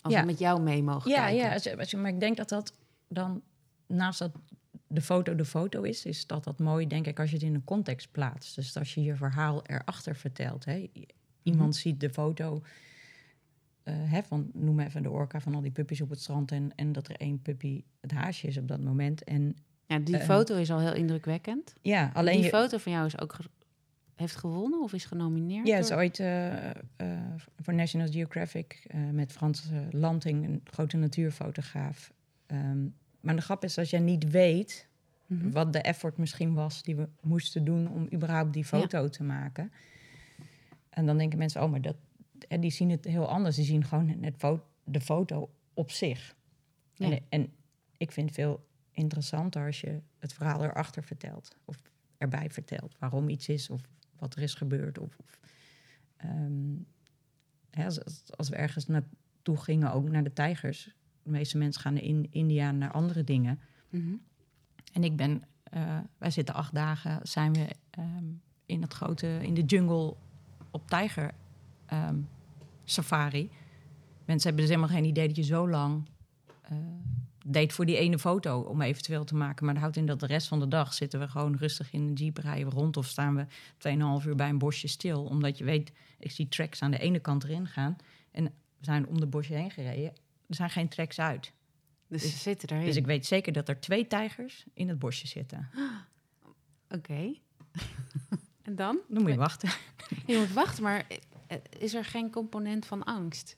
[0.00, 0.20] Als Ja.
[0.20, 1.78] we met jou mee mogen Ja, kijken.
[1.88, 2.72] ja maar ik denk dat dat
[3.08, 3.42] dan,
[3.86, 4.32] naast dat
[4.86, 7.54] de foto de foto is, is dat dat mooi, denk ik, als je het in
[7.54, 8.54] een context plaatst.
[8.54, 10.64] Dus als je je verhaal erachter vertelt.
[10.64, 10.90] Hè.
[11.42, 11.78] Iemand Mhm.
[11.78, 12.62] ziet de foto
[13.92, 16.92] hè, van, noem even de orka van al die puppies op het strand en, en
[16.92, 19.24] dat er één puppy het haasje is op dat moment.
[19.24, 21.74] En Ja, die Eh, foto is al heel indrukwekkend.
[21.82, 23.42] ja, alleen die je, foto van jou is ook ge-
[24.14, 25.66] heeft gewonnen of is genomineerd?
[25.66, 26.74] Ja, is door- ooit eh, eh,
[27.60, 32.12] voor National Geographic eh, met Frans eh, Lanting, een grote natuurfotograaf.
[32.46, 32.78] Ehm,
[33.20, 34.88] maar de grap is, als jij niet weet
[35.26, 35.50] Mhm.
[35.50, 39.72] wat de effort misschien was die we moesten doen om überhaupt die foto te maken.
[40.90, 41.96] En dan denken mensen, oh, maar dat,
[42.48, 43.56] en die zien het heel anders.
[43.56, 46.34] Die zien gewoon het fo- de foto op zich.
[46.94, 47.10] Ja.
[47.10, 47.52] En, en
[47.96, 51.56] ik vind het veel interessanter als je het verhaal erachter vertelt.
[51.64, 51.82] Of
[52.18, 53.80] erbij vertelt waarom iets is of
[54.18, 54.98] wat er is gebeurd.
[54.98, 55.40] Of, of,
[56.16, 56.74] ehm,
[57.70, 60.94] hè, als, als- als we ergens naartoe gingen, ook naar de tijgers.
[61.22, 63.60] De meeste mensen gaan in India naar andere dingen.
[63.90, 64.14] Mhm.
[64.92, 68.24] En ik ben, eh, wij zitten acht dagen, zijn we ehm,
[68.66, 70.14] in het grote, in de jungle
[70.70, 71.34] op tijger
[71.86, 72.16] ehm,
[72.86, 73.50] safari.
[74.24, 76.08] Mensen hebben dus helemaal geen idee dat je zo lang
[76.62, 76.76] eh,
[77.46, 79.64] deed voor die ene foto om eventueel te maken.
[79.64, 82.00] Maar dat houdt in dat de rest van de dag zitten we gewoon rustig in
[82.02, 83.46] een jeep rijden rond of staan we
[84.20, 85.24] 2,5 uur bij een bosje stil.
[85.24, 87.96] Omdat je weet, ik zie tracks aan de ene kant erin gaan
[88.30, 90.12] en we zijn om de bosje heen gereden.
[90.46, 91.52] Er zijn geen tracks uit.
[92.08, 92.84] Dus ze zitten erin.
[92.84, 95.68] Dus ik weet zeker dat er twee tijgers in het bosje zitten.
[96.96, 97.32] Oké.
[98.62, 98.98] En dan?
[99.08, 99.70] Dan moet je wachten.
[100.26, 101.06] Je moet wachten, maar
[101.78, 103.56] is er geen component van angst?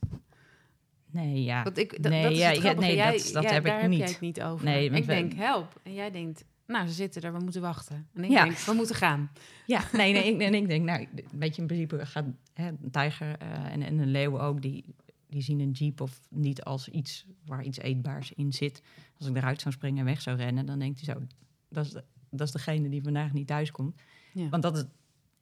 [1.10, 1.62] Nee, ja.
[1.62, 3.90] Want ik, Nee, dat is ja, het ja, nee, Jij- dat- heb ik daar heb
[3.90, 3.98] niet.
[3.98, 4.64] jij het niet over.
[4.64, 5.80] Nee, ik denk, help.
[5.82, 8.08] En jij denkt, nou, ze zitten er, we moeten wachten.
[8.14, 8.44] En ik Ja.
[8.44, 9.30] denk, we moeten gaan.
[9.66, 12.24] Ja, nee, nee, ik, en ik denk, nou, een beetje in principe gaat
[12.54, 14.94] hè, een tijger eh, en, en een leeuw ook, die,
[15.28, 18.82] die zien een jeep of niet als iets waar iets eetbaars in zit.
[19.18, 21.20] Als ik eruit zou springen en weg zou rennen, dan denkt hij zo,
[21.68, 24.00] dat is, de, dat is degene die vandaag niet thuis komt.
[24.32, 24.48] Ja.
[24.48, 24.84] Want dat is,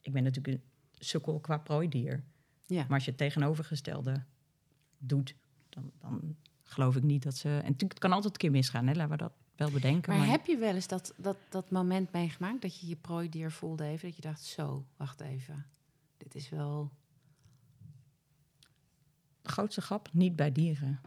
[0.01, 0.63] ik ben natuurlijk een
[0.99, 2.25] sukkel qua prooidier.
[2.67, 2.83] Ja.
[2.83, 4.23] Maar als je het tegenovergestelde
[4.99, 5.35] doet,
[5.69, 7.49] dan, dan geloof ik niet dat ze...
[7.49, 10.17] En natuurlijk, het kan altijd een keer misgaan, hè, laten we dat wel bedenken.
[10.19, 13.85] Maar heb je wel eens dat, dat, dat moment meegemaakt dat je je prooidier voelde
[13.85, 14.07] even?
[14.09, 15.67] Dat je dacht, zo, wacht even.
[16.17, 16.91] Dit is wel...
[19.43, 21.01] De grootste grap, niet bij dieren,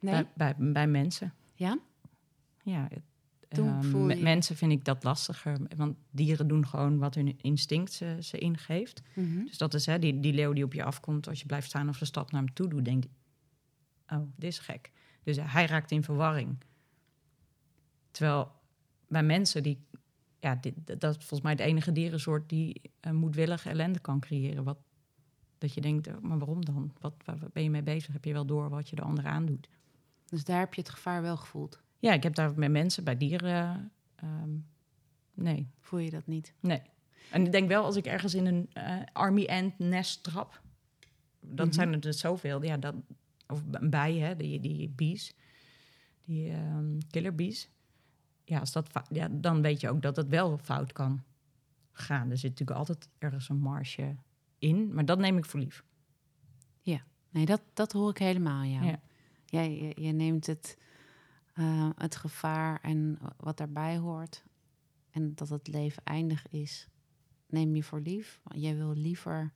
[0.00, 0.12] Nee?
[0.12, 1.34] bij, bij, bij mensen.
[1.54, 1.78] Ja?
[2.62, 3.02] Ja, het-
[3.48, 5.58] Toen ehm, met mensen vind ik dat lastiger.
[5.76, 9.02] Want dieren doen gewoon wat hun instinct ze, ze ingeeft.
[9.14, 9.44] Mhm.
[9.44, 11.28] Dus dat is hè, die, die leeuw die op je afkomt.
[11.28, 13.10] Als je blijft staan of ze stap naar hem toe doet, denk je...
[14.08, 14.92] Oh, dit is gek.
[15.22, 16.58] Dus hij raakt in verwarring.
[18.10, 18.52] Terwijl
[19.08, 19.86] bij mensen die...
[20.40, 24.64] Ja, dit, dat is volgens mij de enige dierensoort die uh, moedwillig ellende kan creëren.
[24.64, 24.78] Wat,
[25.58, 26.92] dat je denkt, oh, maar waarom dan?
[27.00, 28.12] Wat, waar ben je mee bezig?
[28.12, 29.68] Heb je wel door wat je de ander aandoet?
[30.24, 31.82] Dus daar heb je het gevaar wel gevoeld.
[31.98, 33.92] Ja, ik heb daar met mensen, bij dieren...
[34.14, 34.50] ehm,
[35.34, 36.54] nee, Voel je dat niet?
[36.60, 36.82] Nee.
[37.30, 40.62] En ik denk wel, als ik ergens in een eh, army ant nest trap,
[41.40, 41.74] dan Mhm.
[41.74, 42.62] zijn er dus zoveel.
[42.64, 42.94] Ja, dat,
[43.46, 45.34] of een bij, hè, die, die bees,
[46.24, 47.68] die ehm, killer bees.
[48.44, 51.22] Ja, als dat, ja, dan weet je ook dat het wel fout kan
[51.92, 52.30] gaan.
[52.30, 54.16] Er zit natuurlijk altijd ergens een marge
[54.58, 55.84] in, maar dat neem ik voor lief.
[57.30, 58.84] Nee, dat, dat hoor ik helemaal jou.
[58.86, 59.00] Ja.
[59.46, 60.78] Jij, je, je neemt het,
[61.58, 64.44] eh, het gevaar en wat daarbij hoort...
[65.10, 66.88] en dat het leven eindig is,
[67.46, 68.40] neem je voor lief.
[68.42, 69.52] Want Jij wil liever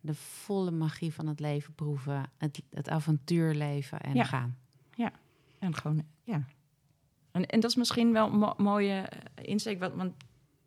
[0.00, 2.30] de volle magie van het leven proeven...
[2.36, 4.24] het, het avontuur leven en Ja.
[4.24, 4.56] gaan.
[5.58, 6.44] En gewoon, ja.
[7.30, 10.14] En, en dat is misschien wel een mo- mooie eh, insteek, want, want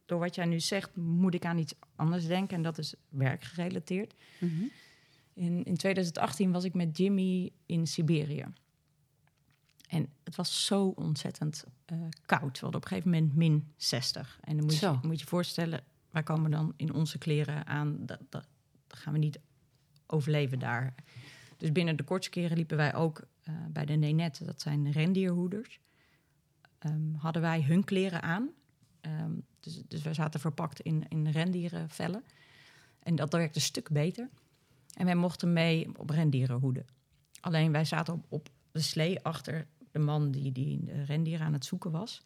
[0.05, 2.55] door wat jij nu zegt, moet ik aan iets anders denken.
[2.57, 4.13] En dat is werkgerelateerd.
[4.39, 4.63] Mhm.
[5.33, 8.45] In, in 2018 was ik met Jimmy in Siberië.
[9.87, 12.59] En het was zo ontzettend eh, koud.
[12.59, 14.39] We hadden op een gegeven moment min 60.
[14.41, 18.05] En dan moet je moet je voorstellen, wij komen dan in onze kleren aan.
[18.05, 18.47] Dat, dat,
[18.87, 19.39] dat gaan we niet
[20.05, 20.93] overleven daar.
[21.57, 24.45] Dus binnen de kortste keren liepen wij ook eh, bij de Nenet.
[24.45, 25.79] Dat zijn rendierhoeders.
[26.79, 28.49] Ehm, hadden wij hun kleren aan.
[29.01, 32.23] Ehm, dus, dus wij zaten verpakt in, in rendierenvellen.
[32.99, 34.29] En dat werkte een stuk beter.
[34.93, 36.85] En wij mochten mee op rendierenhoeden.
[37.39, 41.53] Alleen wij zaten op, op de slee achter de man die, die de rendieren aan
[41.53, 42.23] het zoeken was.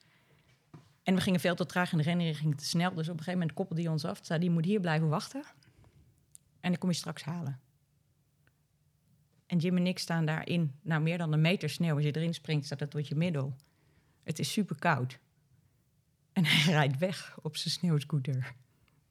[1.03, 2.93] En we gingen veel te traag en de rendieren gingen te snel.
[2.93, 4.19] Dus op een gegeven moment koppelde hij ons af.
[4.21, 5.43] Zei, die moet hier blijven wachten.
[6.59, 7.59] En dan kom je straks halen.
[9.45, 10.75] En Jim en ik staan daarin.
[10.81, 11.95] Nou, meer dan een meter sneeuw.
[11.95, 13.55] Als je erin springt, staat dat tot je middel.
[14.23, 15.19] Het is super koud.
[16.33, 18.53] En hij rijdt weg op zijn sneeuwscooter.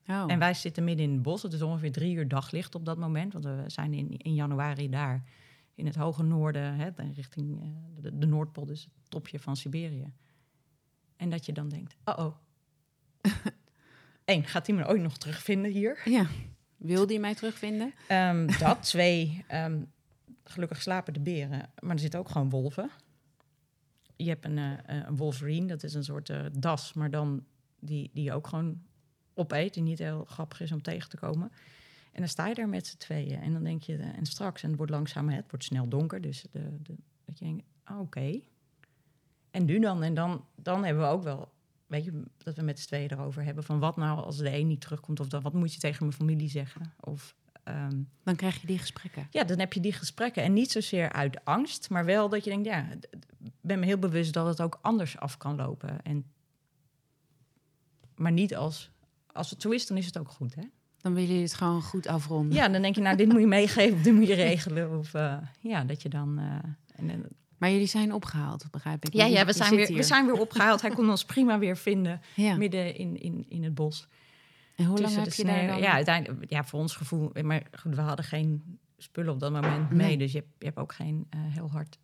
[0.07, 0.25] Oh.
[0.27, 1.43] En wij zitten midden in het bos.
[1.43, 3.33] Het is ongeveer drie uur daglicht op dat moment.
[3.33, 5.25] Want we zijn in, in januari daar
[5.81, 7.69] in het hoge noorden, hè, richting eh,
[8.01, 10.13] de, de Noordpool, dus het topje van Siberië.
[11.17, 12.35] En dat je dan denkt, oh oh.
[14.25, 16.01] Eén, gaat hij me ooit nog terugvinden hier?
[16.05, 16.27] Ja.
[16.77, 17.95] Wilde je mij terugvinden?
[18.09, 19.83] Ehm, dat, twee, ehm,
[20.45, 22.91] gelukkig slapen de beren, maar er zitten ook gewoon wolven.
[24.17, 27.45] Je hebt een, eh, een wolverine, dat is een soort eh, das, maar dan
[27.79, 28.83] die, die je ook gewoon
[29.35, 31.53] opeet, die niet heel grappig is om tegen te komen.
[32.13, 34.63] En dan sta je daar met z'n tweeën en dan denk je, eh, en straks,
[34.63, 36.95] en het wordt langzaam, hè, het wordt snel donker, dus de, de,
[37.25, 38.41] dat je denkt, ah, oké.
[39.51, 40.03] En nu dan?
[40.03, 41.53] En dan, dan hebben we ook wel,
[41.87, 44.67] weet je, dat we met z'n tweeën erover hebben van wat nou als de een
[44.67, 46.93] niet terugkomt of dan, wat moet je tegen mijn familie zeggen?
[47.01, 49.27] Of ehm, Dan krijg je die gesprekken.
[49.31, 50.43] ja, dan heb je die gesprekken.
[50.43, 52.89] En niet zozeer uit angst, maar wel dat je denkt, ja,
[53.61, 56.03] ben me heel bewust dat het ook anders af kan lopen.
[56.03, 56.25] En,
[58.15, 58.91] maar niet als,
[59.27, 60.63] als het zo is, dan is het ook goed, hè?
[61.01, 62.57] Dan willen jullie het gewoon goed afronden.
[62.57, 64.99] Ja, dan denk je, nou, dit moet je meegeven of dit moet je regelen.
[64.99, 66.39] Of uh, ja, dat je dan...
[66.39, 66.45] Uh,
[66.95, 67.27] en, en,
[67.59, 69.13] maar jullie zijn opgehaald, begrijp ik.
[69.13, 70.81] Ja, ja we, zijn weer, we zijn weer opgehaald.
[70.81, 72.57] Hij kon ons prima weer vinden, ja.
[72.57, 74.07] midden in, in, in het bos.
[74.77, 75.69] En hoe lang Tussen heb de je daar sneeuw.
[75.69, 75.81] dan...
[75.81, 77.31] Ja, uiteindelijk, ja, voor ons gevoel...
[77.43, 80.07] Maar goed, we hadden geen spullen op dat moment mee.
[80.07, 80.19] Nee.
[80.19, 81.99] Dus je hebt, je hebt ook geen uh, heel hard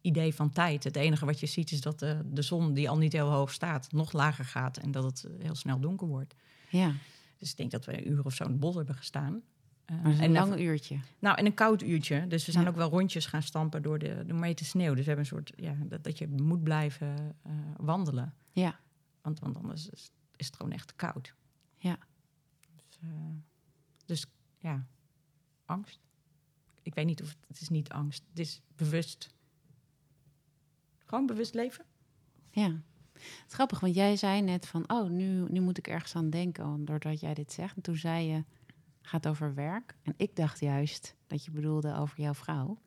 [0.00, 0.84] idee van tijd.
[0.84, 3.52] Het enige wat je ziet is dat de, de zon, die al niet heel hoog
[3.52, 4.76] staat, nog lager gaat.
[4.76, 6.34] En dat het heel snel donker wordt.
[6.68, 6.92] Ja.
[7.36, 9.42] Dus ik denk dat we een uur of zo in het bos hebben gestaan.
[9.86, 10.98] Uh, maar een lang uurtje.
[11.18, 12.26] Nou, en een koud uurtje.
[12.26, 12.70] Dus we zijn ja.
[12.70, 14.94] ook wel rondjes gaan stampen door de, de meter sneeuw.
[14.94, 18.34] Dus we hebben een soort, ja, dat, dat je moet blijven uh, wandelen.
[18.52, 18.80] Ja.
[19.22, 21.34] Want, want anders is, is het gewoon echt koud.
[21.78, 21.98] Ja.
[22.74, 23.08] Dus, eh,
[24.04, 24.26] dus
[24.58, 24.86] ja,
[25.64, 26.00] angst.
[26.82, 28.24] Ik weet niet of het, het is niet angst.
[28.28, 29.34] Het is bewust.
[30.98, 31.84] Gewoon bewust leven.
[32.50, 32.82] Ja.
[33.16, 36.30] Het is grappig, want jij zei net van, oh, nu, nu moet ik ergens aan
[36.30, 37.76] denken, doordat jij dit zegt.
[37.76, 38.44] En toen zei je,
[39.06, 39.96] gaat over werk.
[40.02, 42.78] En ik dacht juist dat je bedoelde over jouw vrouw.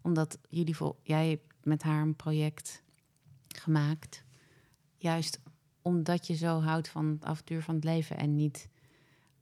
[0.00, 2.82] Omdat jullie vol, jij hebt met haar een project
[3.48, 4.24] gemaakt.
[4.96, 5.40] Juist
[5.82, 8.16] omdat je zo houdt van het avontuur van het leven.
[8.16, 8.68] En niet,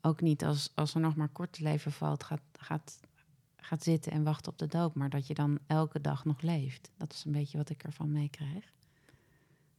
[0.00, 3.00] ook niet als, als er nog maar kort te leven valt, gaat, gaat,
[3.56, 4.94] gaat zitten en wachten op de dood.
[4.94, 6.90] Maar dat je dan elke dag nog leeft.
[6.96, 8.72] Dat is een beetje wat ik ervan meekrijg.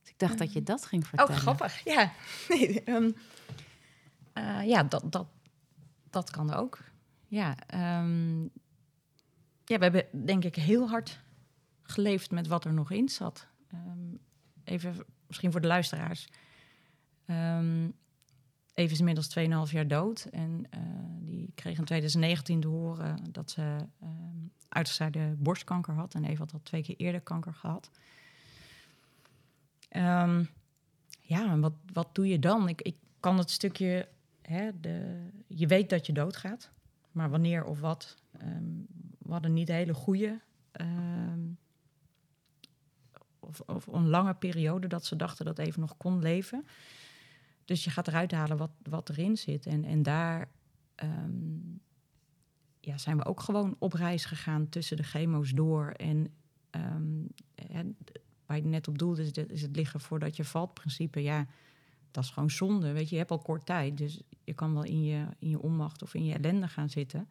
[0.02, 1.34] Dus ik dacht dat je dat ging vertellen.
[1.34, 1.84] Oh, grappig.
[1.84, 2.12] Ja,
[2.50, 3.12] nee, ehm,
[4.34, 5.28] eh, ja dat, dat,
[6.10, 6.80] dat kan ook.
[7.28, 8.42] Ja, ehm,
[9.66, 11.20] ja, we hebben denk ik heel hard
[11.82, 13.48] geleefd met wat er nog in zat.
[13.68, 14.16] Ehm,
[14.64, 16.28] even misschien voor de luisteraars.
[17.26, 17.94] Um,
[18.74, 19.30] Even is inmiddels
[19.68, 20.28] 2,5 jaar dood.
[20.32, 20.82] En uh,
[21.20, 26.14] die kreeg in 2019 te horen dat ze um, borstkanker had.
[26.14, 27.90] En Eva had al twee keer eerder kanker gehad.
[29.96, 30.50] Um,
[31.20, 32.68] ja, en wat, wat doe je dan?
[32.68, 34.08] Ik, ik kan het stukje...
[34.42, 36.72] Hè, de, je weet dat je doodgaat.
[37.12, 38.18] Maar wanneer of wat...
[38.44, 40.40] Um, we hadden niet hele goede...
[43.40, 46.66] of, of een lange periode dat ze dachten dat even nog kon leven...
[47.66, 49.66] Dus je gaat eruit halen wat, wat erin zit.
[49.66, 50.50] En, en daar
[52.80, 55.88] ja, zijn we ook gewoon op reis gegaan tussen de chemo's door.
[55.88, 56.34] En,
[57.56, 57.98] en
[58.52, 61.22] waar je net op doelde, is, is het liggen voordat je valt principe.
[61.22, 61.48] Ja,
[62.12, 62.92] dat is gewoon zonde.
[62.92, 63.98] Weet je, je hebt al kort tijd.
[63.98, 67.30] Dus je kan wel in je, in je onmacht of in je ellende gaan zitten.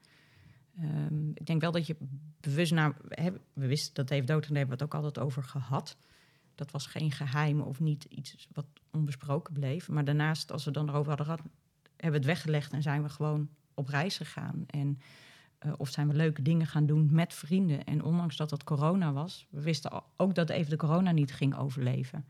[0.82, 1.96] Um, ik denk wel dat je
[2.40, 2.96] bewust naar...
[3.08, 5.96] Hè, we wisten dat Dave dood en hebben we het ook altijd over gehad
[6.60, 9.88] dat was geen geheim of niet iets wat onbesproken bleef.
[9.88, 11.42] Maar daarnaast, als we dan erover hadden gehad,
[11.96, 14.64] hebben we het weggelegd en zijn we gewoon op reis gegaan.
[14.66, 14.98] En,
[15.66, 17.84] uh, of zijn we leuke dingen gaan doen met vrienden.
[17.84, 21.56] En ondanks dat het corona was, we wisten ook dat even de corona niet ging
[21.56, 22.24] overleven.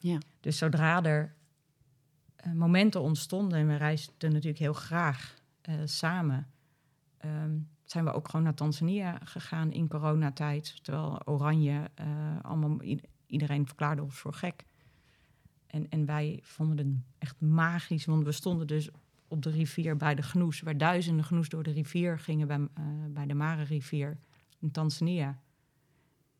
[0.00, 0.18] Ja.
[0.40, 1.34] Dus zodra er
[2.46, 5.34] uh, momenten ontstonden, en we reisden natuurlijk heel graag
[5.68, 6.46] uh, samen,
[7.24, 10.84] um, zijn we ook gewoon naar Tanzania gegaan in coronatijd.
[10.84, 11.90] Terwijl Oranje
[12.42, 12.82] allemaal
[13.26, 14.64] iedereen verklaarde ons voor gek.
[15.66, 18.90] En, en wij vonden het echt magisch, want we stonden dus
[19.28, 22.66] op de rivier bij de Gnoes, waar duizenden Gnoes door de rivier gingen bij, uh,
[23.08, 24.18] bij de Mare-rivier
[24.58, 25.40] in Tanzania.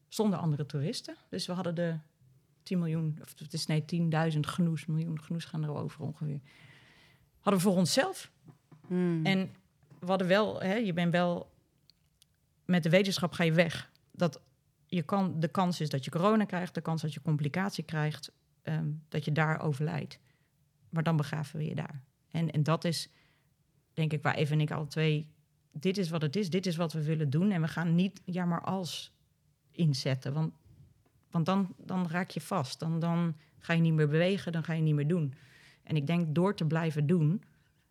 [0.09, 1.17] Zonder andere toeristen.
[1.29, 1.99] Dus we hadden de
[2.63, 3.85] 10 miljoen, of het is nee,
[4.33, 6.41] 10.000 Gnoes, miljoen Gnoes gaan er over ongeveer.
[7.41, 8.31] Hadden we voor onszelf.
[8.87, 9.27] Hmm.
[9.27, 9.51] En
[10.01, 11.53] we hadden wel, hè, je bent wel,
[12.65, 13.91] met de wetenschap ga je weg.
[14.13, 14.41] Dat
[14.87, 18.33] je kan, de kans is dat je corona krijgt, de kans dat je complicatie krijgt,
[18.63, 20.19] um, dat je daar overlijdt.
[20.89, 22.03] Maar dan begraven we je daar.
[22.31, 23.11] En, en dat is,
[23.93, 25.27] denk ik, waar Eva en ik alle twee...
[25.73, 27.51] Dit is wat het is, dit is wat we willen doen.
[27.51, 29.13] En we gaan niet ja maar als
[29.71, 30.33] inzetten.
[30.33, 30.53] Want,
[31.31, 32.79] want dan, dan raak je vast.
[32.79, 35.35] Dan, dan ga je niet meer bewegen, dan ga je niet meer doen.
[35.83, 37.43] En ik denk door te blijven doen,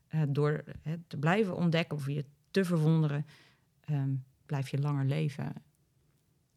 [0.10, 3.26] uh, door uh, te blijven ontdekken of je te verwonderen,
[3.90, 5.54] um, blijf je langer leven.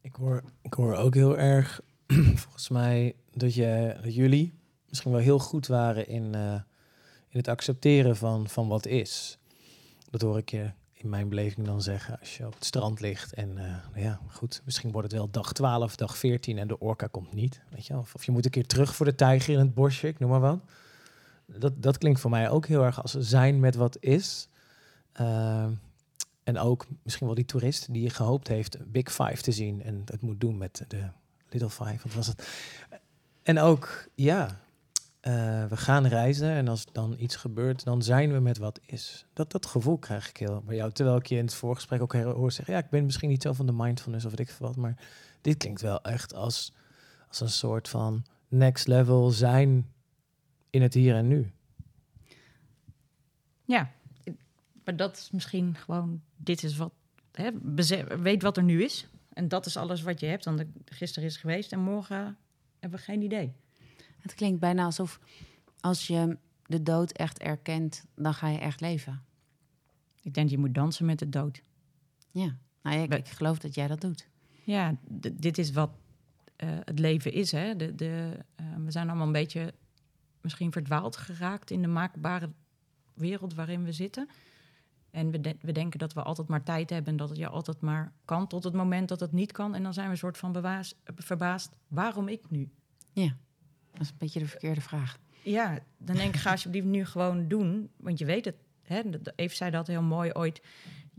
[0.01, 1.81] Ik hoor, ik hoor ook heel erg,
[2.43, 4.55] volgens mij, dat, je, jullie
[4.89, 6.61] misschien wel heel goed waren in, uh,
[7.31, 9.39] in het accepteren van, van wat is.
[10.11, 13.35] Dat hoor ik je in mijn beleving dan zeggen als je op het strand ligt.
[13.35, 17.07] En uh, ja, goed, misschien wordt het wel dag 12, dag 14 en de orka
[17.07, 17.61] komt niet.
[17.71, 17.97] Weet je?
[17.97, 20.31] Of, of je moet een keer terug voor de tijger in het bosje, ik noem
[20.31, 20.61] maar wat.
[21.47, 24.49] Dat, dat klinkt voor mij ook heel erg als zijn met wat is.
[25.21, 25.67] Uh,
[26.43, 30.21] en ook misschien wel die toerist die gehoopt heeft Big Five te zien en het
[30.21, 31.09] moet doen met de
[31.49, 31.99] Little Five.
[32.03, 32.49] Wat was het?
[33.43, 34.61] En ook, ja,
[35.23, 39.27] uh, we gaan reizen en als dan iets gebeurt, dan zijn we met wat is.
[39.33, 40.93] Dat, dat gevoel krijg ik heel bij jou.
[40.93, 43.53] Terwijl ik je in het voorgesprek ook hoor zeggen, ja, ik ben misschien niet zo
[43.53, 44.97] van de mindfulness of ik wat, maar
[45.41, 46.73] dit klinkt wel echt als,
[47.29, 49.93] als een soort van next level zijn
[50.71, 51.53] in het hier en nu.
[53.65, 53.91] Ja,
[54.85, 56.93] maar dat is misschien gewoon, dit is wat,
[57.33, 57.51] hè,
[58.23, 59.09] weet wat er nu is.
[59.33, 60.45] En dat is alles wat je hebt.
[60.45, 62.37] Dan gisteren is geweest en morgen
[62.79, 63.53] hebben we geen idee.
[64.21, 65.21] Het klinkt bijna alsof
[65.81, 69.23] als je de dood echt erkent, dan ga je echt leven.
[70.23, 71.63] Ik denk, je moet dansen met de dood.
[72.31, 74.29] Ja, nou, ik, ik geloof dat jij dat doet.
[74.65, 74.97] Ja,
[75.33, 75.91] dit is wat
[76.65, 77.53] uh, het leven is.
[77.53, 77.77] Hè?
[77.77, 79.75] De, de, uh, we zijn allemaal een beetje
[80.41, 82.51] misschien verdwaald geraakt in de maakbare
[83.15, 84.29] wereld waarin we zitten.
[85.11, 87.49] En we, de we, denken dat we altijd maar tijd hebben en dat het je
[87.49, 89.75] altijd maar kan tot het moment dat het niet kan.
[89.75, 90.53] En dan zijn we een soort van
[91.05, 92.71] verbaasd, waarom ik nu?
[93.13, 93.37] Ja,
[93.93, 95.19] dat is een beetje de verkeerde vraag.
[95.43, 97.91] ja, dan denk ik, ga alsjeblieft nu gewoon doen.
[97.97, 100.63] Want je weet het, hè, dat- Eve zei dat heel mooi ooit.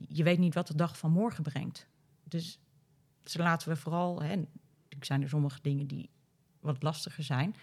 [0.07, 1.87] Je weet niet wat de dag van morgen brengt.
[2.23, 2.59] Dus,
[3.23, 4.21] dus laten we vooral...
[4.21, 6.09] Hè, natuurlijk zijn er sommige dingen die
[6.59, 7.55] wat lastiger zijn.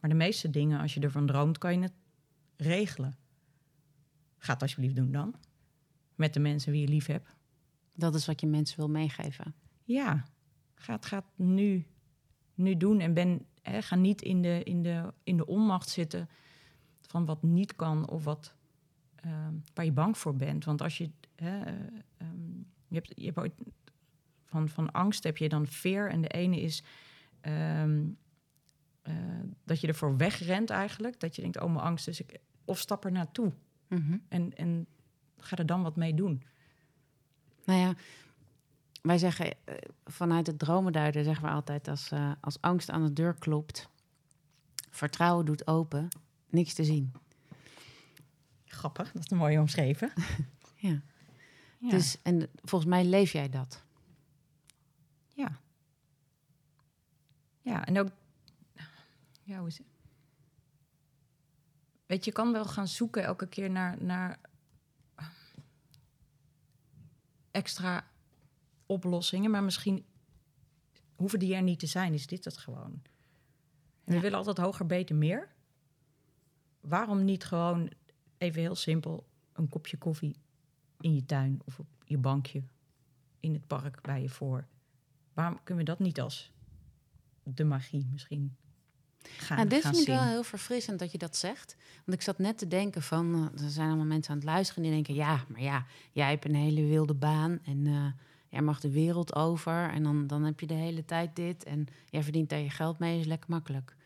[0.00, 1.92] Maar de meeste dingen, als je ervan droomt, kan je het
[2.56, 3.16] regelen.
[4.38, 5.34] Ga het alsjeblieft doen dan.
[6.14, 7.34] Met de mensen wie je lief hebt.
[7.94, 9.54] Dat is wat je mensen wil meegeven.
[9.84, 10.24] Ja,
[10.74, 11.86] ga het, ga het nu,
[12.54, 13.00] nu doen.
[13.00, 16.28] En ben, ga niet in de, in, de, in de onmacht zitten
[17.00, 18.54] van wat niet kan of wat,
[19.14, 20.64] ehm, waar je bang voor bent.
[20.64, 21.72] Want als je, hè, eh,
[22.16, 23.54] ehm, je hebt, je hebt ooit
[24.44, 26.10] van, van angst heb je dan veer.
[26.10, 26.82] En de ene is
[27.40, 28.04] ehm,
[29.02, 29.14] eh,
[29.64, 31.20] dat je ervoor wegrent eigenlijk.
[31.20, 33.52] Dat je denkt, oh mijn angst, dus ik, of stap er naartoe.
[33.88, 34.18] Mhm.
[34.28, 34.86] En, en
[35.38, 36.42] ga er dan wat mee doen.
[37.64, 37.94] Nou ja,
[39.06, 43.12] wij zeggen eh, vanuit het dromenduiden zeggen we altijd als, eh, als angst aan de
[43.12, 43.88] deur klopt,
[44.90, 46.08] vertrouwen doet open,
[46.48, 47.12] niks te zien.
[48.64, 50.12] Grappig, dat is een mooie omschreven.
[50.78, 51.02] Ja.
[51.78, 51.88] Ja.
[51.88, 53.84] Dus, en volgens mij leef jij dat.
[55.28, 55.60] Ja.
[57.60, 58.08] Ja, en ook...
[59.42, 59.86] Ja, hoe is het?
[62.06, 64.40] Weet je, je kan wel gaan zoeken elke keer naar, naar
[67.50, 68.04] extra
[68.86, 70.04] oplossingen, maar misschien
[71.14, 72.12] hoeven die er niet te zijn.
[72.12, 73.02] Is dit het gewoon?
[74.04, 75.48] En we willen altijd hoger, beter, meer.
[76.80, 77.90] Waarom niet gewoon
[78.38, 80.36] even heel simpel een kopje koffie
[81.00, 82.62] in je tuin of op je bankje
[83.40, 84.66] in het park bij je voor?
[85.32, 86.52] Waarom kunnen we dat niet als
[87.42, 88.56] de magie misschien
[89.22, 91.76] gaan, Nou, dit gaan vind ik wel heel verfrissend dat je dat zegt.
[92.04, 94.82] Want ik zat net te denken van, eh, er zijn allemaal mensen aan het luisteren
[94.82, 98.06] die denken, ja, maar ja, jij hebt een hele wilde baan en eh,
[98.48, 101.86] jij mag de wereld over en dan, dan heb je de hele tijd dit en
[102.10, 103.96] jij verdient daar je geld mee, is lekker makkelijk.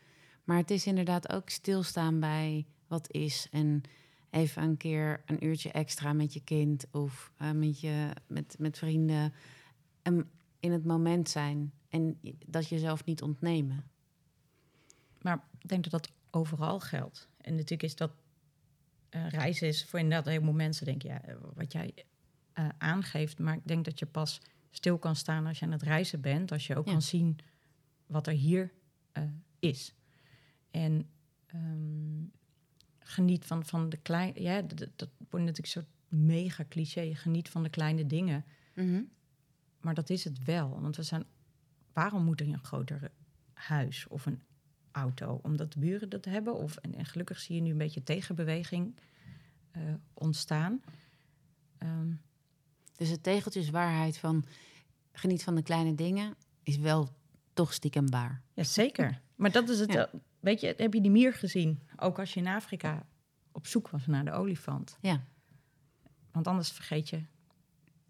[0.43, 3.81] Maar het is inderdaad ook stilstaan bij wat is en
[4.29, 8.77] even een keer een uurtje extra met je kind of eh, met, je, met, met
[8.77, 9.33] vrienden
[10.01, 13.83] en in het moment zijn en dat jezelf niet ontnemen.
[15.21, 17.29] Maar ik denk dat dat overal geldt.
[17.37, 18.11] En natuurlijk is dat
[19.09, 21.93] eh, reizen is voor inderdaad een heleboel mensen denk ja, eh, wat jij
[22.53, 23.39] eh, aangeeft.
[23.39, 26.51] Maar ik denk dat je pas stil kan staan als je aan het reizen bent.
[26.51, 26.91] Als je ook Ja.
[26.91, 27.37] kan zien
[28.05, 28.71] wat er hier
[29.11, 29.23] eh,
[29.59, 29.93] is.
[30.71, 31.09] En
[31.45, 32.23] ehm,
[32.99, 34.41] geniet van, van de kleine...
[34.41, 37.15] Ja, dat, dat wordt natuurlijk soort mega cliché.
[37.15, 38.45] Geniet van de kleine dingen.
[38.75, 39.01] Mhm.
[39.81, 40.81] Maar dat is het wel.
[40.81, 41.23] Want we zijn.
[41.93, 43.11] Waarom moet er een groter
[43.53, 44.41] huis of een
[44.91, 45.39] auto?
[45.43, 46.55] Omdat de buren dat hebben?
[46.55, 48.95] Of, en, en gelukkig zie je nu een beetje tegenbeweging
[49.71, 49.81] eh,
[50.13, 50.81] ontstaan.
[51.77, 52.11] Ehm,
[52.95, 54.45] Dus het tegeltjeswaarheid van
[55.11, 57.09] geniet van de kleine dingen is wel
[57.53, 58.41] toch stiekem waar.
[58.53, 59.21] ja, zeker.
[59.35, 59.93] Maar dat is het.
[59.93, 60.09] Ja.
[60.39, 61.81] Weet je, heb je die mier gezien?
[61.97, 63.05] Ook als je in Afrika
[63.51, 64.97] op zoek was naar de olifant.
[65.01, 65.23] Ja.
[66.31, 67.23] Want anders vergeet je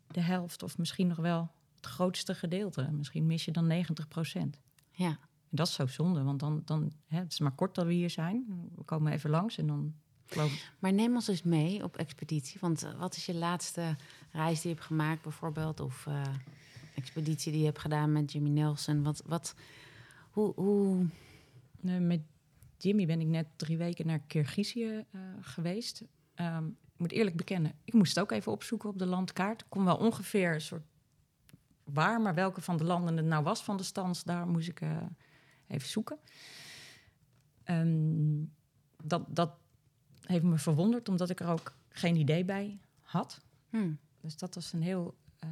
[0.08, 2.92] de helft of misschien nog wel het grootste gedeelte.
[2.92, 4.60] Misschien mis je dan 90 procent.
[4.92, 5.10] Ja.
[5.10, 7.94] En dat is zo zonde, want dan, dan hè, het is maar kort dat we
[7.94, 8.70] hier zijn.
[8.76, 9.96] We komen even langs en dan
[10.80, 12.58] Maar neem ons eens mee op expeditie.
[12.60, 13.96] Want eh, wat is je laatste
[14.32, 15.80] reis die je hebt gemaakt bijvoorbeeld?
[15.80, 16.22] Of eh,
[16.96, 19.04] expeditie die je hebt gedaan met Jimmy Nelson?
[19.04, 19.56] Wat, wat,
[20.32, 21.06] hoe, hoe...
[21.82, 22.22] Met
[22.78, 26.04] Jimmy ben ik net drie weken naar Kirgizië eh, geweest.
[26.36, 29.62] Ehm, ik moet eerlijk bekennen, ik moest het ook even opzoeken op de landkaart.
[29.62, 30.84] Ik kon wel ongeveer een soort
[31.84, 34.82] waar, maar welke van de landen het nou was van de stans, daar moest ik
[35.68, 36.18] even zoeken.
[37.64, 38.44] Ehm,
[39.04, 39.52] dat, dat
[40.26, 43.42] heeft me verwonderd, omdat ik er ook geen idee bij had.
[43.70, 45.50] Hm, Dus dat was een heel eh,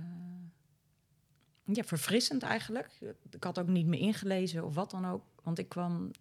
[1.64, 3.00] ja, verfrissend eigenlijk.
[3.30, 5.24] Ik had ook niet meer ingelezen of wat dan ook.
[5.44, 6.12] Want ik kwam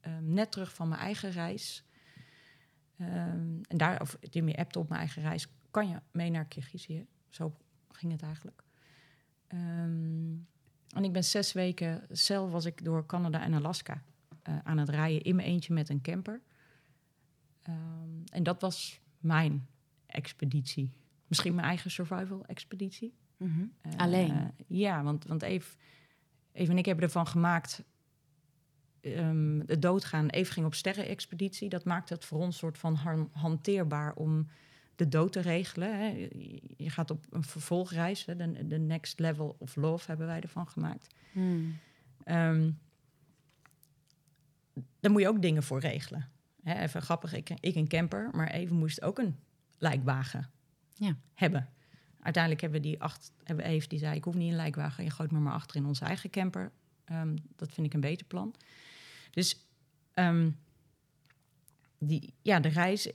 [0.00, 1.84] ehm, net terug van mijn eigen reis.
[2.96, 7.06] Ehm, en daar, of Jimmy appte op mijn eigen reis, kan je mee naar Kirgizië?
[7.28, 7.56] Zo
[7.90, 8.62] ging het eigenlijk.
[9.46, 10.34] Ehm,
[10.88, 14.02] en ik ben zes weken, zelf was ik door Canada en Alaska
[14.42, 16.40] eh, aan het rijden in mijn eentje met een camper.
[17.66, 19.66] Ehm, en dat was mijn
[20.06, 20.92] expeditie.
[21.26, 23.14] Misschien mijn eigen survival-expeditie.
[23.36, 23.64] mhm.
[23.80, 24.50] Eh, Alleen?
[24.66, 25.76] ja, want, want Eve,
[26.52, 27.82] Eve en ik hebben ervan gemaakt...
[29.00, 30.28] ehm, het doodgaan.
[30.28, 31.68] Eve ging op sterrenexpeditie.
[31.68, 34.48] Dat maakte het voor ons soort van han- hanteerbaar om
[34.96, 35.98] de dood te regelen.
[35.98, 36.06] Hè.
[36.76, 38.24] Je- gaat op een vervolgreis.
[38.24, 38.36] Hè.
[38.36, 41.14] De, de next level of love hebben wij ervan gemaakt.
[42.24, 42.70] Ehm
[45.00, 46.28] daar moet je ook dingen voor regelen.
[46.66, 49.36] Hè, even grappig, ik, ik een camper, maar even moest ook een
[49.78, 50.50] lijkwagen
[50.94, 51.16] Ja.
[51.34, 51.68] hebben.
[52.20, 55.10] Uiteindelijk hebben we die acht, hebben Eve die zei: Ik hoef niet een lijkwagen, je
[55.10, 56.72] gooit me maar achter in onze eigen camper.
[57.04, 58.54] Ehm, dat vind ik een beter plan.
[59.30, 59.66] Dus
[60.12, 60.50] ehm,
[61.98, 63.12] die, ja, de reis.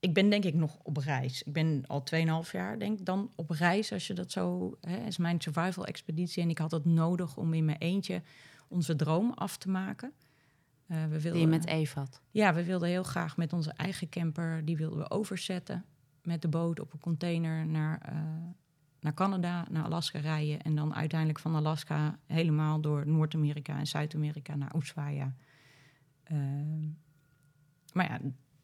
[0.00, 1.42] Ik ben denk ik nog op reis.
[1.42, 2.02] Ik ben al
[2.44, 4.76] 2,5 jaar denk ik dan op reis, als je dat zo...
[4.80, 6.42] Hè, is mijn survival expeditie.
[6.42, 8.22] En ik had het nodig om in mijn eentje
[8.68, 10.12] onze droom af te maken.
[10.94, 12.20] Uh, we wilden, die je met Eve had?
[12.30, 14.64] Ja, we wilden heel graag met onze eigen camper...
[14.64, 15.84] die wilden we overzetten
[16.22, 18.18] met de boot op een container naar, uh,
[19.00, 20.62] naar Canada, naar Alaska rijden.
[20.62, 25.34] En dan uiteindelijk van Alaska helemaal door Noord-Amerika en Zuid-Amerika naar Ushuaia.
[26.32, 26.38] Uh,
[27.92, 28.18] maar ja,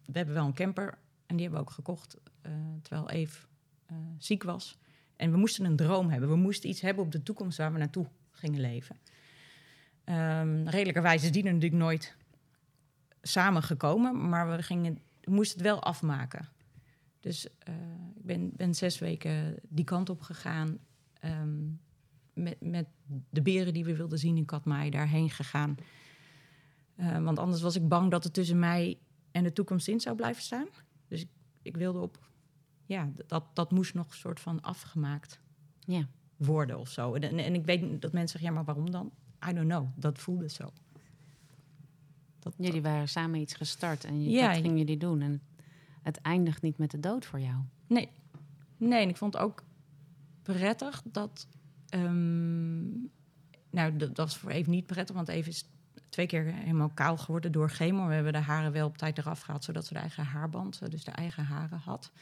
[0.05, 2.16] we hebben wel een camper en die hebben we ook gekocht
[2.47, 2.53] uh,
[2.83, 3.47] terwijl Eve
[4.18, 4.78] ziek was.
[5.16, 6.28] En we moesten een droom hebben.
[6.28, 8.97] We moesten iets hebben op de toekomst waar we naartoe gingen leven.
[10.05, 12.16] Um, redelijkerwijs is die er natuurlijk nooit
[13.23, 16.49] samengekomen, maar we, gingen, we moesten het wel afmaken.
[17.21, 17.75] Dus uh,
[18.16, 20.79] ik ben, ben, zes weken die kant op gegaan.
[21.25, 21.81] Um,
[22.33, 22.87] met, met,
[23.31, 25.77] de beren die we wilden zien in Katmai daarheen gegaan.
[26.97, 28.99] Uh, want anders was ik bang dat het tussen mij
[29.31, 30.66] en de toekomst in zou blijven staan.
[31.09, 31.29] Dus ik,
[31.62, 32.29] ik wilde op,
[32.85, 35.41] ja, dat, dat moest nog een soort van afgemaakt
[35.81, 36.07] ja.
[36.37, 37.14] worden of zo.
[37.14, 39.12] En, en, ik weet dat mensen zeggen, ja, maar waarom dan?
[39.49, 40.73] I don't know, dat voelde zo.
[42.41, 45.20] Dat, jullie waren samen iets gestart en je, ja, dat gingen jullie doen.
[45.20, 45.43] En
[46.03, 47.57] het eindigt niet met de dood voor jou.
[47.86, 48.09] Nee,
[48.76, 49.62] nee en ik vond ook
[50.43, 51.47] prettig dat...
[51.95, 53.11] Um,
[53.70, 55.64] nou, dat, dat was voor even niet prettig, want even is
[56.09, 58.07] twee keer helemaal kaal geworden door chemo.
[58.07, 61.05] We hebben de haren wel op tijd eraf gehaald, zodat ze de eigen haarband, dus
[61.05, 62.12] de eigen haren had.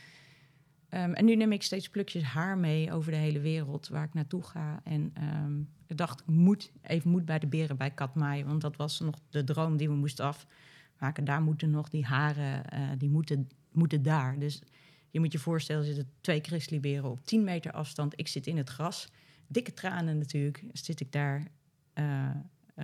[0.95, 4.15] Um, en nu neem ik steeds plukjes haar mee over de hele wereld waar ik
[4.15, 4.81] naartoe ga.
[4.85, 8.77] En um, ik dacht, ik moet even moet bij de beren bij Katmai, want dat
[8.77, 11.25] was nog de droom die we moesten afmaken.
[11.25, 14.39] Daar moeten nog die haren, uh, die moeten, moeten daar.
[14.39, 14.63] Dus
[15.11, 18.19] je moet je voorstellen, er zitten twee grizzlyberen op 10 meter afstand.
[18.19, 19.09] Ik zit in het gras,
[19.47, 21.47] dikke tranen natuurlijk, zit ik daar
[21.95, 22.31] uh,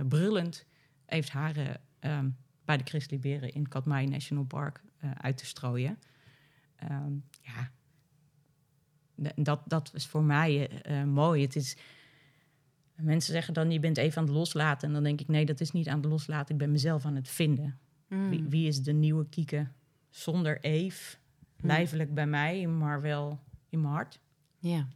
[0.09, 0.67] brullend
[1.07, 4.83] heeft haren um, bij de grizzlyberen in Katmai National Park
[5.21, 5.99] uit te strooien.
[7.41, 7.71] Ja,
[9.35, 11.43] dat, dat is voor mij uh, mooi.
[11.43, 11.77] Het is,
[12.95, 14.89] mensen zeggen dan, je bent even aan het loslaten.
[14.89, 16.55] En dan denk ik, nee, dat is niet aan het loslaten.
[16.55, 17.79] Ik ben mezelf aan het vinden.
[18.09, 18.31] Mm.
[18.31, 19.69] Wie, wie, is de nieuwe Kieke
[20.11, 21.17] zonder Eve?
[21.61, 21.67] Mm.
[21.67, 24.21] Lijfelijk bij mij, maar wel in mijn hart.
[24.59, 24.89] Ja.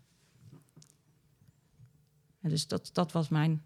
[2.41, 3.63] En dus dat, dat was mijn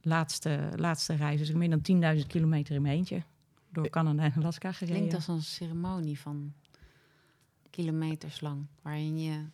[0.00, 1.38] laatste, laatste reis.
[1.38, 3.22] Dus ik meer dan 10.000 kilometer in mijn eentje
[3.72, 4.96] door Canada en Alaska gereden.
[4.96, 6.52] Klinkt als een ceremonie van
[7.70, 9.44] kilometers lang, waarin je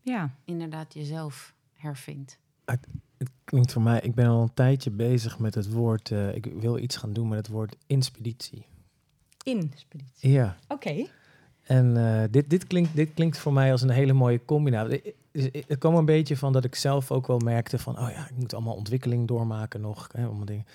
[0.00, 0.34] ja.
[0.44, 2.38] inderdaad jezelf hervindt.
[2.64, 6.34] Het, het, klinkt voor mij, ik ben al een tijdje bezig met het woord, uh,
[6.34, 8.66] ik wil iets gaan doen met het woord inspeditie.
[9.42, 10.30] Inspeditie?
[10.30, 10.56] Ja.
[10.68, 11.06] Oké.
[11.62, 15.14] En uh, dit, dit, klinkt, dit klinkt voor mij als een hele mooie combinatie.
[15.66, 18.36] Het kwam een beetje van dat ik zelf ook wel merkte van, oh ja, ik
[18.36, 20.08] moet allemaal ontwikkeling doormaken nog.
[20.12, 20.66] Hè, allemaal dingen.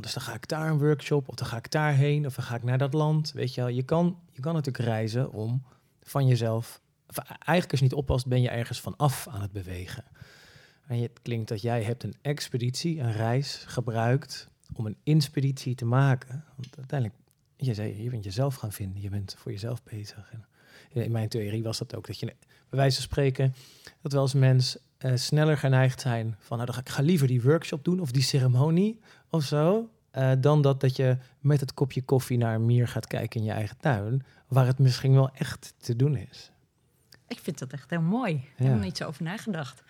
[0.00, 2.54] Dus dan ga ik daar een workshop, of dan ga ik daarheen, of dan ga
[2.54, 3.32] ik naar dat land.
[3.32, 5.62] Weet je wel, je kan, je kan natuurlijk reizen om
[6.10, 6.80] van jezelf,
[7.28, 10.04] eigenlijk als je niet oppast, ben je ergens van af aan het bewegen.
[10.86, 15.84] En het klinkt dat jij hebt een expeditie, een reis gebruikt om een inspeditie te
[15.84, 16.44] maken.
[16.56, 17.20] Want uiteindelijk
[17.56, 20.32] je zei, je bent jezelf gaan vinden, je bent voor jezelf bezig.
[20.32, 20.44] En
[21.02, 23.54] in mijn theorie was dat ook, dat je bij wijze van spreken,
[24.00, 27.26] dat we als mens uh, sneller geneigd zijn van, nou dan ga ik ga liever
[27.26, 31.74] die workshop doen of die ceremonie of zo, uh, dan dat, dat je met het
[31.74, 35.30] kopje koffie naar een mier gaat kijken in je eigen tuin, waar het misschien wel
[35.30, 36.50] echt te doen is.
[37.28, 38.34] Ik vind dat echt heel mooi.
[38.34, 39.82] Ik heb er niet zo over nagedacht.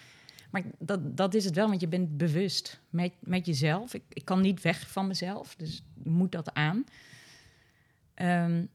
[0.51, 3.95] Maar dat, dat is het wel, want je bent bewust met, met jezelf.
[3.95, 6.77] Ik, ik kan niet weg van mezelf, dus moet dat aan.
[6.77, 8.69] Um,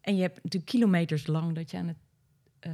[0.00, 1.96] en je hebt natuurlijk kilometers lang dat je aan het
[2.66, 2.72] uh,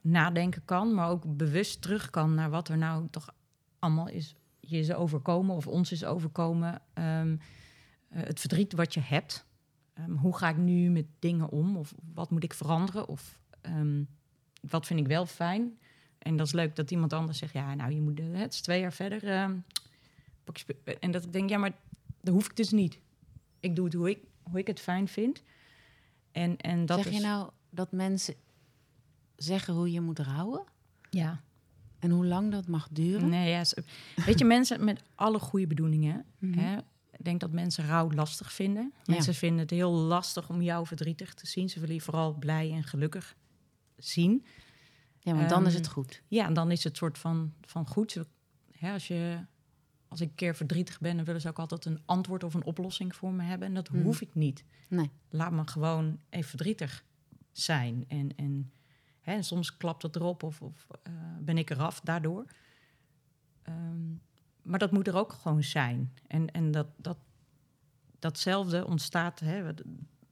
[0.00, 3.34] nadenken kan, maar ook bewust terug kan naar wat er nou toch
[3.78, 4.34] allemaal is,
[4.70, 6.82] je is overkomen of ons is overkomen.
[6.94, 9.46] Um, uh, het verdriet wat je hebt.
[9.98, 11.76] Um, hoe ga ik nu met dingen om?
[11.76, 13.08] Of wat moet ik veranderen?
[13.08, 13.38] Of
[14.60, 15.78] wat vind ik wel fijn?
[16.18, 18.80] En dat is leuk dat iemand anders zegt, ja, nou, je moet, het is twee
[18.80, 19.24] jaar verder.
[21.00, 21.72] en dat ik denk, ja, maar
[22.20, 22.98] dat hoef ik dus niet.
[23.60, 25.42] Ik doe het hoe ik, hoe ik het fijn vind.
[26.32, 28.34] En, en dat zeg je nou dat mensen
[29.36, 30.64] zeggen hoe je moet rouwen?
[31.10, 31.40] Ja.
[31.98, 33.28] En hoe lang dat mag duren?
[33.28, 33.64] Nee, ja,
[34.26, 36.24] weet je, mensen met alle goede bedoelingen.
[36.38, 36.62] Mm -hmm.
[36.62, 36.76] hè,
[37.18, 38.92] ik denk dat mensen rouw lastig vinden.
[39.04, 39.38] Mensen ja.
[39.38, 41.68] vinden het heel lastig om jou verdrietig te zien.
[41.68, 43.36] Ze willen je vooral blij en gelukkig
[43.96, 44.44] zien.
[45.20, 46.22] Ja, want dan is het goed.
[46.28, 48.18] Ja, en dan is het soort van, van goed.
[48.72, 49.38] Hè, als, je,
[50.08, 52.64] als ik een keer verdrietig ben, dan willen ze ook altijd een antwoord of een
[52.64, 53.68] oplossing voor me hebben.
[53.68, 54.02] En dat mm.
[54.02, 54.64] hoef ik niet.
[54.88, 55.10] Nee.
[55.30, 57.04] Laat me gewoon even verdrietig
[57.52, 58.04] zijn.
[58.08, 58.72] En, en,
[59.28, 62.44] hè, en soms klapt het erop of, of uh, ben ik eraf daardoor.
[63.68, 64.20] Um,
[64.62, 66.12] maar dat moet er ook gewoon zijn.
[66.26, 67.16] En, en dat, dat,
[68.18, 69.72] datzelfde ontstaat, hè,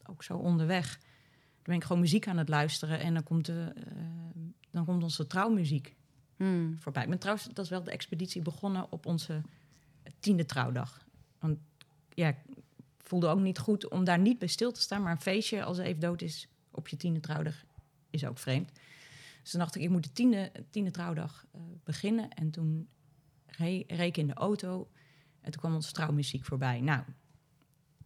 [0.05, 0.99] ook zo onderweg.
[0.99, 3.93] Dan ben ik gewoon muziek aan het luisteren en dan komt, de, eh,
[4.71, 5.97] dan komt onze trouwmuziek
[6.37, 6.77] Hmm.
[6.79, 7.03] voorbij.
[7.03, 9.43] Ik ben trouwens, dat is wel de expeditie begonnen op onze
[10.21, 11.05] tiende trouwdag.
[11.39, 11.59] Want
[12.15, 12.37] ja, ik
[12.99, 15.03] voelde ook niet goed om daar niet bij stil te staan.
[15.03, 17.65] Maar een feestje als Eve dood is op je tiende trouwdag
[18.17, 18.71] is ook vreemd.
[19.43, 22.31] Dus toen dacht ik, ik moet de tiende, tiende trouwdag eh, beginnen.
[22.31, 22.89] En toen
[23.47, 24.91] re- reed ik in de auto
[25.41, 26.81] en toen kwam onze trouwmuziek voorbij.
[26.81, 27.03] Nou,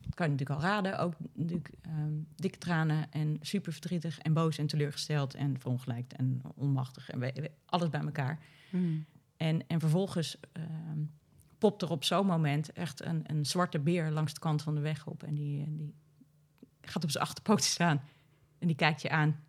[0.01, 0.99] dat kan je natuurlijk al raden.
[0.99, 6.43] Ook natuurlijk ehm, dikke tranen en super verdrietig en boos en teleurgesteld en verongelijkt en
[6.55, 8.43] onmachtig en we- we- alles bij elkaar.
[8.71, 9.05] Hmm.
[9.37, 11.01] En, en vervolgens ehm,
[11.59, 14.81] popt er op zo'n moment echt een, een zwarte beer langs de kant van de
[14.81, 15.23] weg op.
[15.23, 15.95] En die, die
[16.81, 18.03] gaat op zijn achterpoten staan.
[18.59, 19.45] En die kijkt je aan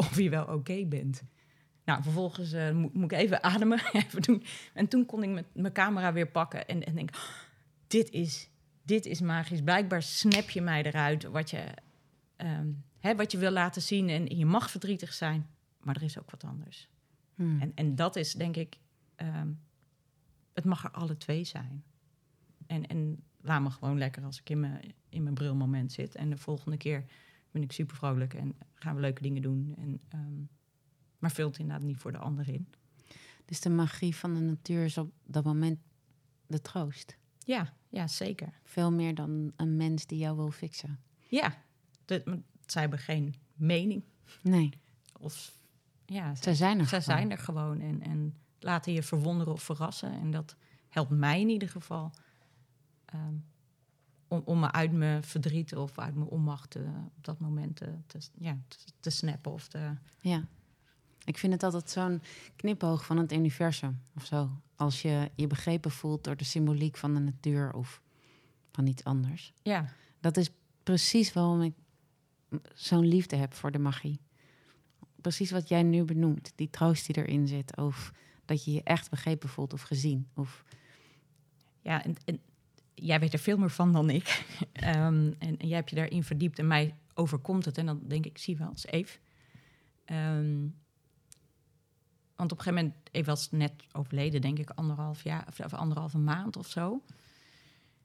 [0.00, 1.22] of je wel oké bent.
[1.84, 3.80] Nou, vervolgens eh, moet, moet ik even ademen.
[3.92, 4.42] even doen.
[4.74, 7.10] En toen kon ik met mijn camera weer pakken en, en denk...
[7.14, 7.48] "Oh,
[7.90, 8.50] dit is,
[8.82, 9.62] dit is magisch.
[9.62, 11.64] Blijkbaar snap je mij eruit wat je,
[12.36, 14.08] ehm, hè, wat je wil laten zien.
[14.08, 15.46] En je mag verdrietig zijn,
[15.80, 16.88] maar er is ook wat anders.
[17.34, 17.60] Hmm.
[17.60, 18.78] En, en dat is denk ik,
[19.16, 19.48] ehm,
[20.54, 21.84] het mag er alle twee zijn.
[22.66, 26.14] En, en laat me gewoon lekker als ik in mijn, in mijn brilmoment zit.
[26.14, 27.04] En de volgende keer
[27.50, 29.74] ben ik super vrolijk en gaan we leuke dingen doen.
[29.78, 30.42] En, ehm,
[31.18, 32.68] maar vult inderdaad niet voor de ander in.
[33.44, 35.78] Dus de magie van de natuur is op dat moment
[36.46, 37.16] de troost.
[37.38, 38.60] Ja, ja, zeker.
[38.64, 40.98] Veel meer dan een mens die jou wil fixen.
[41.28, 41.62] Ja,
[42.04, 44.04] de, maar zij hebben geen mening.
[44.42, 44.70] Nee,
[45.18, 45.58] Of,
[46.06, 46.86] ja, ze zijn er.
[46.86, 47.18] zij gewoon.
[47.18, 50.12] zijn er gewoon en, en laten je verwonderen of verrassen.
[50.12, 50.56] En dat
[50.88, 52.12] helpt mij in ieder geval
[53.04, 53.34] ehm,
[54.30, 56.82] om, om me uit mijn verdriet of uit mijn onmacht eh,
[57.16, 59.52] op dat moment te, te, ja, te, te snappen.
[59.52, 60.44] Of te, Ja.
[61.24, 62.22] Ik vind het altijd zo'n
[62.56, 64.50] knipoog van het universum of zo.
[64.76, 68.02] Als je je begrepen voelt door de symboliek van de natuur of
[68.72, 69.52] van iets anders.
[69.62, 70.50] ja, Dat is
[70.82, 71.74] precies waarom ik
[72.74, 74.20] zo'n liefde heb voor de magie.
[75.20, 76.52] Precies wat jij nu benoemt.
[76.54, 77.76] Die troost die erin zit.
[77.76, 78.12] Of
[78.44, 80.28] dat je je echt begrepen voelt of gezien.
[80.34, 80.64] Of,
[81.82, 82.40] ja en, en
[83.00, 84.28] jij weet er veel meer van dan ik.
[84.72, 87.78] Ehm, en, en jij hebt je daarin verdiept en mij overkomt het.
[87.78, 89.18] En dan denk ik, zie wel eens Eve.
[90.04, 90.58] Ehm,
[92.36, 95.74] want op een gegeven moment, Eve was net overleden, denk ik, anderhalf jaar of, of
[95.74, 97.02] anderhalve maand of zo.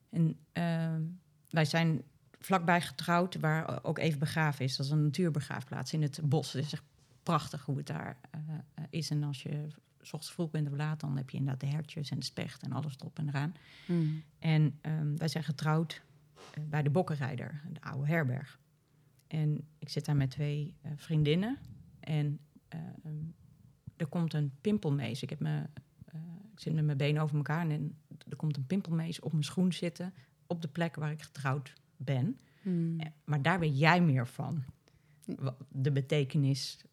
[0.09, 1.01] En ehm,
[1.49, 2.03] wij zijn
[2.39, 4.75] vlakbij getrouwd, waar ook even begraven is.
[4.75, 6.53] Dat is een natuurbegraafplaats in het bos.
[6.53, 6.83] Het is echt
[7.23, 8.39] prachtig hoe het daar eh,
[8.73, 9.09] eh, is.
[9.09, 9.67] En als je
[10.05, 12.63] s ochtends vroeg bent of laat, dan heb je inderdaad de hertjes en de specht
[12.63, 13.53] en alles erop en eraan.
[13.85, 14.23] Hmm.
[14.39, 16.01] En ehm, wij zijn getrouwd
[16.53, 18.59] eh, bij de Bokkenrijder, de oude herberg.
[19.27, 21.57] En ik zit daar met twee eh, vriendinnen.
[21.99, 22.83] En ehm,
[23.97, 25.23] er komt een pimpelmees.
[25.23, 25.63] Ik, heb me,
[26.05, 26.19] eh,
[26.53, 27.97] ik zit met mijn benen over elkaar en
[28.29, 30.13] er komt een pimpelmees op mijn schoen zitten...
[30.47, 32.39] op de plek waar ik getrouwd ben.
[32.61, 32.97] Hmm.
[33.23, 34.63] Maar daar weet jij meer van.
[35.69, 36.85] De betekenis,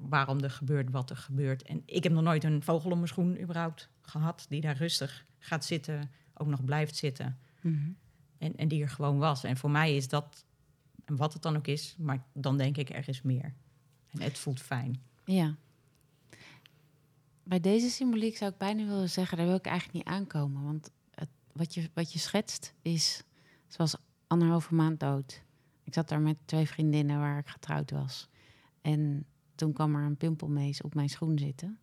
[0.00, 1.62] waarom er gebeurt wat er gebeurt.
[1.62, 4.46] En ik heb nog nooit een vogel om mijn schoen überhaupt gehad...
[4.48, 7.38] die daar rustig gaat zitten, ook nog blijft zitten...
[7.60, 7.90] Mhm.
[8.38, 9.44] En, en die er gewoon was.
[9.44, 10.44] En voor mij is dat,
[11.04, 13.54] en wat het dan ook is, maar dan denk ik er is meer.
[14.10, 15.02] En het voelt fijn.
[15.24, 15.56] Ja.
[17.42, 20.64] Bij deze symboliek zou ik bijna willen zeggen, daar wil ik eigenlijk niet aankomen.
[20.64, 23.22] Want het, wat, je, wat je schetst is,
[23.66, 25.42] zoals anderhalve maand dood.
[25.84, 28.28] Ik zat daar met twee vriendinnen waar ik getrouwd was.
[28.80, 29.26] En
[29.56, 31.78] toen kwam er een pimpelmees op mijn schoen zitten.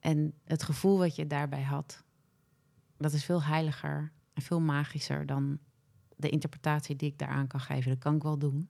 [0.00, 2.04] En het gevoel wat je daarbij had,
[2.96, 5.58] dat is veel heiliger en veel magischer dan
[6.16, 7.90] de interpretatie die ik daaraan kan geven.
[7.90, 8.68] Dat kan ik wel doen.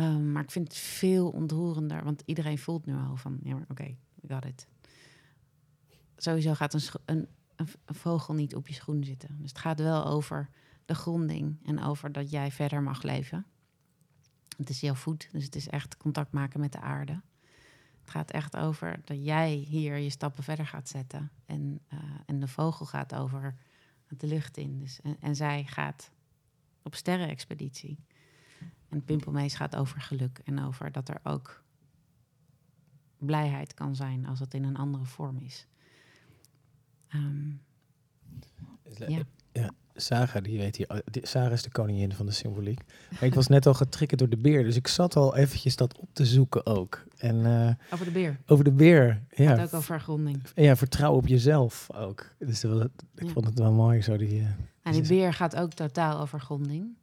[0.00, 3.62] Um, maar ik vind het veel ontroerender, want iedereen voelt nu al van, ja, maar
[3.62, 4.66] oké, okay, we got it.
[6.16, 9.36] Sowieso gaat een, een, een, vogel niet op je schoen zitten.
[9.40, 10.48] Dus het gaat wel over
[10.84, 13.46] de gronding en over dat jij verder mag leven.
[14.56, 17.20] Het is jouw voet, dus het is echt contact maken met de aarde.
[18.00, 21.30] Het gaat echt over dat jij hier je stappen verder gaat zetten.
[21.46, 23.56] En, uh, en de vogel gaat over
[24.08, 24.78] de lucht in.
[24.78, 26.10] Dus, en, en zij gaat
[26.82, 27.98] op sterrenexpeditie.
[28.88, 31.62] En Pimpelmees gaat over geluk en over dat er ook
[33.18, 35.66] blijheid kan zijn als het in een andere vorm is.
[37.14, 37.62] Um,
[39.06, 39.22] ja.
[39.52, 39.70] ja.
[39.94, 41.02] Sarah, die weet hier.
[41.22, 42.80] Sarah is de koningin van de symboliek.
[43.10, 45.98] Maar ik was net al getriggerd door de beer, dus ik zat al eventjes dat
[45.98, 47.04] op te zoeken ook.
[47.18, 48.40] En, uh, over de beer.
[48.46, 49.56] Over de beer, ja.
[49.56, 50.42] Gaat ook over gronding.
[50.54, 52.34] Ja, vertrouw op jezelf ook.
[52.38, 53.28] Dus ik ja.
[53.28, 54.40] vond het wel mooi zo die.
[54.40, 54.46] Uh,
[54.82, 56.96] en die beer gaat ook totaal over gronding.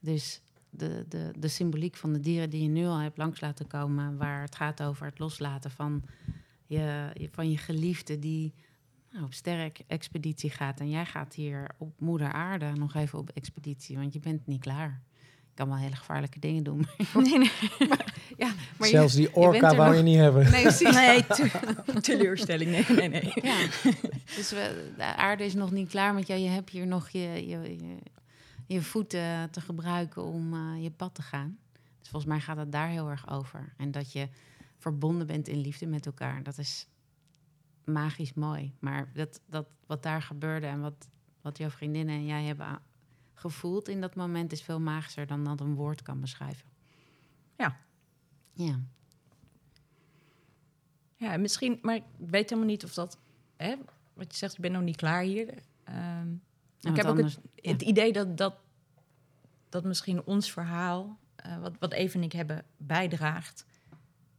[0.00, 0.40] Dus
[0.70, 4.16] de, de, de symboliek van de dieren die je nu al hebt langs laten komen,
[4.16, 6.02] waar het gaat over het loslaten van
[6.66, 8.54] je, van je geliefde die
[9.12, 13.96] nou, op sterk-expeditie gaat en jij gaat hier op moeder aarde nog even op expeditie,
[13.96, 15.00] want je bent niet klaar.
[15.48, 16.78] Je kan wel hele gevaarlijke dingen doen.
[16.78, 17.50] maar- Nee, nee.
[18.36, 20.50] ja, maar je- Zelfs die je orka wou nog- je niet hebben.
[20.50, 20.94] Nee, precies.
[21.06, 22.70] nee te- teleurstelling.
[22.70, 23.32] Nee, nee, nee.
[23.42, 23.56] Ja,
[24.36, 26.40] dus we, de aarde is nog niet klaar met jou.
[26.40, 27.96] Je hebt hier nog je, je, je,
[28.66, 31.58] je voeten te gebruiken om eh, je pad te gaan.
[32.00, 33.72] Dus volgens mij gaat het daar heel erg over.
[33.76, 34.28] En dat je
[34.78, 36.42] verbonden bent in liefde met elkaar.
[36.42, 36.86] Dat is
[37.84, 38.74] magisch mooi.
[38.78, 41.08] Maar dat, dat, wat daar gebeurde en wat,
[41.40, 42.80] wat jouw vriendinnen en jij hebben
[43.34, 44.52] gevoeld in dat moment...
[44.52, 46.68] is veel magischer dan dat een woord kan beschrijven.
[47.56, 47.76] Ja.
[48.52, 48.80] Ja.
[51.16, 53.18] Ja, misschien, maar ik weet helemaal niet of dat,
[53.56, 53.74] hè,
[54.14, 55.54] wat je zegt, ik ben nog niet klaar hier.
[55.84, 56.32] Ehm,
[56.80, 57.70] ik heb ook het, ja.
[57.72, 58.54] het idee dat, dat,
[59.68, 63.64] dat misschien ons verhaal, eh, wat, wat Eve en ik hebben, bijdraagt.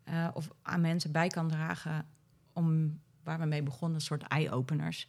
[0.03, 2.07] eh, of aan mensen bij kan dragen
[2.53, 5.07] om, waar we mee begonnen, een soort eye-openers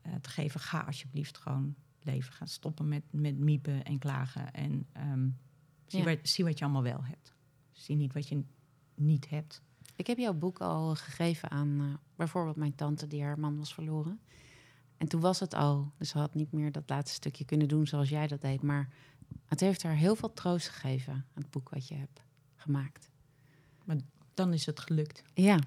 [0.00, 0.60] eh, te geven.
[0.60, 2.32] Ga alsjeblieft gewoon leven.
[2.32, 4.52] Ga stoppen met, met miepen en klagen.
[4.52, 5.28] En ehm,
[5.86, 6.04] zie, Ja.
[6.04, 7.34] wat, zie wat je allemaal wel hebt.
[7.72, 8.42] Zie niet wat je
[8.94, 9.62] niet hebt.
[9.96, 11.86] Ik heb jouw boek al gegeven aan eh,
[12.16, 14.20] bijvoorbeeld mijn tante die haar man was verloren.
[14.96, 17.86] En toen was het al, dus ze had niet meer dat laatste stukje kunnen doen
[17.86, 18.62] zoals jij dat deed.
[18.62, 18.88] Maar
[19.44, 22.22] het heeft haar heel veel troost gegeven het boek wat je hebt
[22.56, 23.10] gemaakt.
[24.34, 25.22] Dan is het gelukt.
[25.34, 25.58] Ja,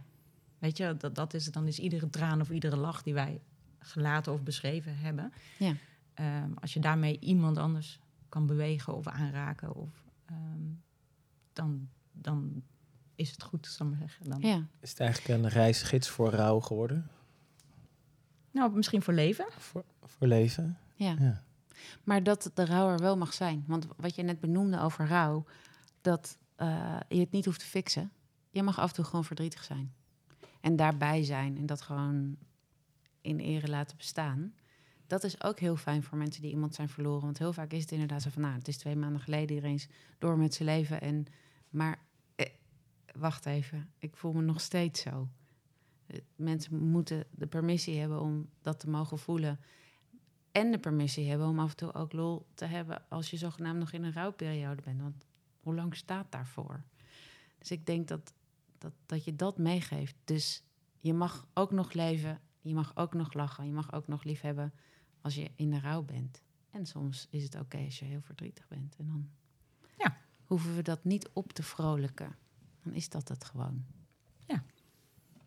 [0.62, 3.42] Weet je, dat, dat is, dan is iedere traan of iedere lach die wij
[3.80, 5.34] gelaten of beschreven hebben.
[5.58, 5.74] Ja.
[6.14, 8.00] Ehm, als je daarmee iemand anders
[8.30, 10.64] kan bewegen of aanraken, of, ehm,
[11.54, 12.64] dan, dan
[13.16, 14.30] is het goed, zal ik maar zeggen.
[14.30, 14.68] Dan, ja.
[14.80, 17.10] Is het eigenlijk een reisgids voor rouw geworden?
[18.52, 19.46] Nou, misschien voor leven.
[19.58, 20.78] Voor, voor leven?
[20.96, 21.16] ja.
[21.20, 21.44] Ja.
[22.04, 23.64] Maar dat de rouw er wel mag zijn.
[23.68, 25.46] Want wat je net benoemde over rouw,
[26.02, 28.12] dat eh, je het niet hoeft te fixen.
[28.50, 29.94] Je mag af en toe gewoon verdrietig zijn.
[30.62, 32.38] En daarbij zijn en dat gewoon
[33.22, 34.54] in ere laten bestaan.
[35.08, 37.22] Dat is ook heel fijn voor mensen die iemand zijn verloren.
[37.22, 39.82] Want heel vaak is het inderdaad zo van, nou, het is twee maanden geleden, iedereen
[40.18, 41.02] door met zijn leven.
[41.02, 41.26] En,
[41.70, 42.00] maar,
[42.36, 42.46] eh,
[43.16, 45.30] wacht even, ik voel me nog steeds zo.
[46.08, 49.60] Eh, Mensen moeten de permissie hebben om dat te mogen voelen.
[50.52, 53.80] En de permissie hebben om af en toe ook lol te hebben als je zogenaamd
[53.80, 55.02] nog in een rouwperiode bent.
[55.02, 55.26] Want
[55.60, 56.84] hoe lang staat daarvoor?
[57.58, 58.34] Dus ik denk dat,
[58.82, 60.16] dat, dat je dat meegeeft.
[60.26, 60.64] Dus
[61.00, 64.42] je mag ook nog leven, je mag ook nog lachen, je mag ook nog lief
[64.42, 64.74] hebben
[65.22, 66.42] als je in de rouw bent.
[66.70, 68.96] En soms is het oké als je heel verdrietig bent.
[68.98, 69.30] En dan
[69.98, 70.18] Ja.
[70.46, 72.36] hoeven we dat niet op te vrolijken.
[72.84, 73.86] Dan is dat het gewoon.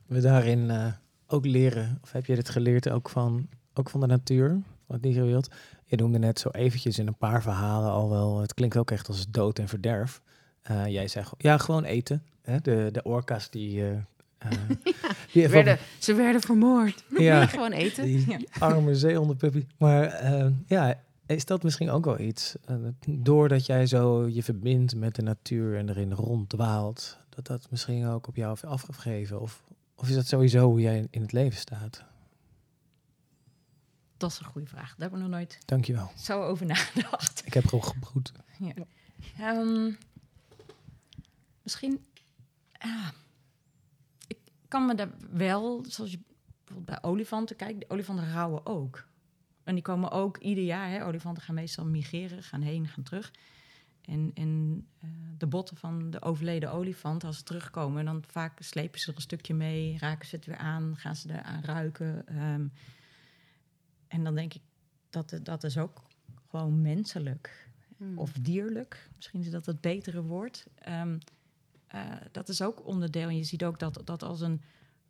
[0.06, 0.92] We daarin eh,
[1.26, 4.48] ook leren, of heb je dit geleerd ook van, ook van de natuur,
[4.86, 5.54] van het dierenwereld?
[5.84, 9.08] Je noemde net zo eventjes in een paar verhalen al wel, het klinkt ook echt
[9.08, 10.22] als dood en verderf.
[10.64, 12.22] Eh, jij zegt, ja, gewoon eten.
[12.42, 12.60] Hè?
[12.60, 13.82] De, de orka's die...
[13.82, 13.96] eh,
[14.38, 14.50] eh,
[15.32, 17.04] die Werden, ze werden vermoord.
[17.18, 17.46] Ja.
[17.56, 18.04] Gewoon eten.
[18.04, 19.66] Die arme zeehondenpuppy.
[19.78, 20.22] Maar
[20.66, 22.54] ja, is dat misschien ook wel iets?
[23.08, 28.26] doordat jij zo je verbindt met de natuur en erin ronddwaalt, dat dat misschien ook
[28.26, 29.40] op jou heeft afgegeven?
[29.40, 29.62] Of,
[29.94, 32.04] of is dat sowieso hoe jij in het leven staat?
[34.16, 34.88] Dat is een goede vraag.
[34.88, 36.10] Daar hebben we nog nooit Dankjewel.
[36.16, 37.42] zo over nagedacht.
[37.44, 38.32] Ik heb gewoon gebroed.
[39.38, 39.90] Ehm,
[41.64, 42.06] misschien.
[42.72, 43.12] ja,
[44.26, 44.38] ik
[44.68, 46.18] kan me daar wel, zoals je
[46.64, 49.06] bijvoorbeeld bij olifanten kijkt, de olifanten rouwen ook.
[49.64, 53.32] En die komen ook ieder jaar, hè, olifanten gaan meestal migreren, gaan heen, gaan terug.
[54.00, 55.08] En, en eh,
[55.38, 59.22] de botten van de overleden olifant, als ze terugkomen, dan vaak slepen ze er een
[59.22, 62.26] stukje mee, raken ze het weer aan, gaan ze eraan ruiken.
[62.26, 62.66] ehm.
[64.08, 64.62] en dan denk ik,
[65.10, 66.02] dat, dat is ook
[66.48, 67.64] gewoon menselijk
[67.96, 68.18] Hmm.
[68.18, 69.08] of dierlijk.
[69.16, 70.66] Misschien is dat het betere woord.
[70.74, 71.18] Ehm,
[71.94, 73.28] eh, dat is ook onderdeel.
[73.28, 74.62] En je ziet ook dat, dat als een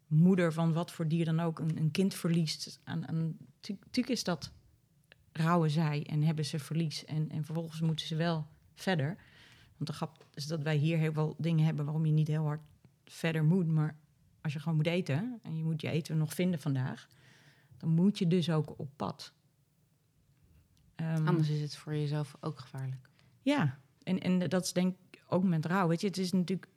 [0.07, 2.81] moeder van wat voor dier dan ook een, een kind verliest.
[2.85, 4.53] Aan, natuurlijk is dat
[5.33, 7.05] rouwen zij en hebben ze verlies.
[7.05, 9.17] En, en vervolgens moeten ze wel verder.
[9.77, 12.45] Want de grap is dat wij hier heel veel dingen hebben waarom je niet heel
[12.45, 12.63] hard
[13.05, 13.67] verder moet.
[13.67, 13.97] Maar
[14.41, 17.09] als je gewoon moet eten en je moet je eten nog vinden vandaag,
[17.77, 19.33] dan moet je dus ook op pad.
[20.95, 23.09] Ehm, Anders is het voor jezelf ook gevaarlijk.
[23.43, 25.89] ja, en, en dat is denk ik ook met rouw.
[25.89, 26.73] Weet je, het is natuurlijk.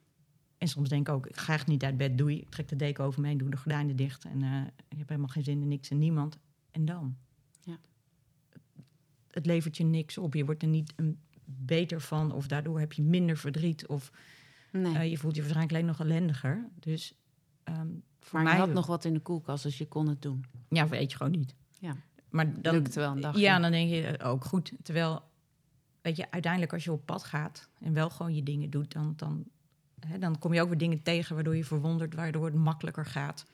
[0.58, 2.38] En soms denk ik ook, ik ga echt niet uit bed, doei.
[2.38, 4.24] Ik trek de deken over me heen, doe de gordijnen dicht.
[4.24, 6.38] En eh, ik heb helemaal geen zin in niks en niemand.
[6.70, 7.16] En dan?
[7.60, 7.78] Ja.
[9.30, 10.34] Het levert je niks op.
[10.34, 12.32] Je wordt er niet een beter van.
[12.32, 13.86] Of daardoor heb je minder verdriet.
[13.86, 14.12] Of
[14.72, 14.94] Nee.
[14.96, 16.68] eh, je voelt je waarschijnlijk alleen nog ellendiger.
[16.74, 17.14] Dus
[17.64, 17.86] ehm,
[18.20, 20.44] voor maar je had nog wat in de koelkast, dus je kon het doen.
[20.68, 21.54] Ja, weet je gewoon niet.
[21.78, 21.96] Ja.
[22.28, 23.40] Maar dan, Lukte wel een dagje.
[23.40, 24.72] Ja, dan denk je eh, ook goed.
[24.82, 25.22] Terwijl,
[26.02, 29.12] weet je, uiteindelijk als je op pad gaat en wel gewoon je dingen doet, dan,
[29.16, 29.44] dan,
[30.06, 33.46] hè, dan kom je ook weer dingen tegen waardoor je verwondert, waardoor het makkelijker gaat.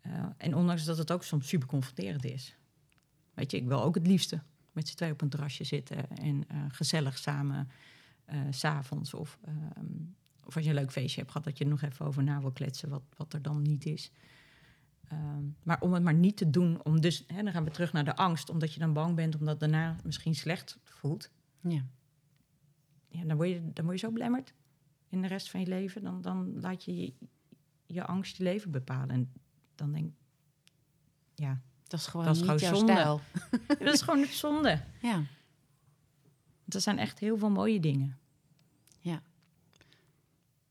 [0.00, 2.56] Eh, en ondanks dat het ook soms super confronterend is.
[3.34, 4.42] Weet je, ik wil ook het liefste
[4.72, 7.68] met z'n twee op een terrasje zitten en eh, gezellig samen
[8.24, 9.14] eh, s s'avonds.
[9.14, 9.86] Of, ehm,
[10.44, 12.40] of als je een leuk feestje hebt gehad, dat je er nog even over na
[12.40, 14.10] wil kletsen wat, wat er dan niet is.
[15.08, 17.92] Ehm, maar om het maar niet te doen, om dus, hè, dan gaan we terug
[17.92, 21.30] naar de angst, omdat je dan bang bent, omdat daarna misschien slecht voelt.
[21.60, 21.84] Ja.
[23.08, 24.54] Ja, dan, word je, dan word je zo belemmerd
[25.08, 26.02] in de rest van je leven.
[26.02, 27.12] Dan, dan laat je, je
[27.86, 29.10] je angst je leven bepalen.
[29.10, 29.32] En
[29.74, 30.14] dan denk ik,
[31.34, 32.92] ja, Dat is gewoon Dat is niet gewoon jouw zonde.
[32.92, 33.20] stijl.
[33.86, 34.80] dat is gewoon zonde.
[35.02, 35.22] Ja.
[36.68, 38.18] Er zijn echt heel veel mooie dingen.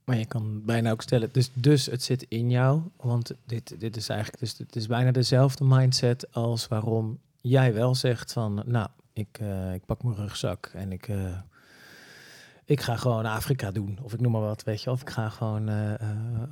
[0.05, 2.81] Maar je kan bijna ook stellen, dus, dus het zit in jou.
[2.95, 7.95] Want dit, dit is eigenlijk, dus het is bijna dezelfde mindset als waarom jij wel
[7.95, 11.39] zegt van, nou, ik, eh, ik pak mijn rugzak en ik, eh,
[12.65, 13.99] ik ga gewoon Afrika doen.
[14.01, 14.91] Of ik noem maar wat, weet je.
[14.91, 15.99] Of ik ga gewoon eh, eh,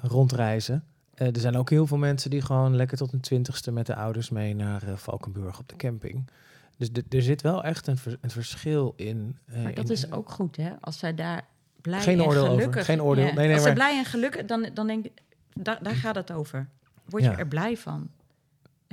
[0.02, 0.84] rondreizen.
[1.14, 3.96] Eh, er zijn ook heel veel mensen die gewoon lekker tot hun twintigste met de
[3.96, 6.30] ouders mee naar Valkenburg op de camping.
[6.78, 9.38] Dus de- er zit wel echt een, een verschil in.
[9.64, 10.72] Maar dat in- is ook goed, hè?
[10.82, 11.42] Als zij daar
[11.82, 12.54] blij Geen en oordeel over.
[12.56, 12.86] gelukkig...
[12.86, 13.24] Geen oordeel.
[13.24, 15.12] Nee, nee, als maar- ze blij en gelukkig, dan, dan denk ik...
[15.54, 16.68] Daar, daar gaat het over.
[17.06, 17.38] Word je Ja.
[17.38, 18.10] er blij van?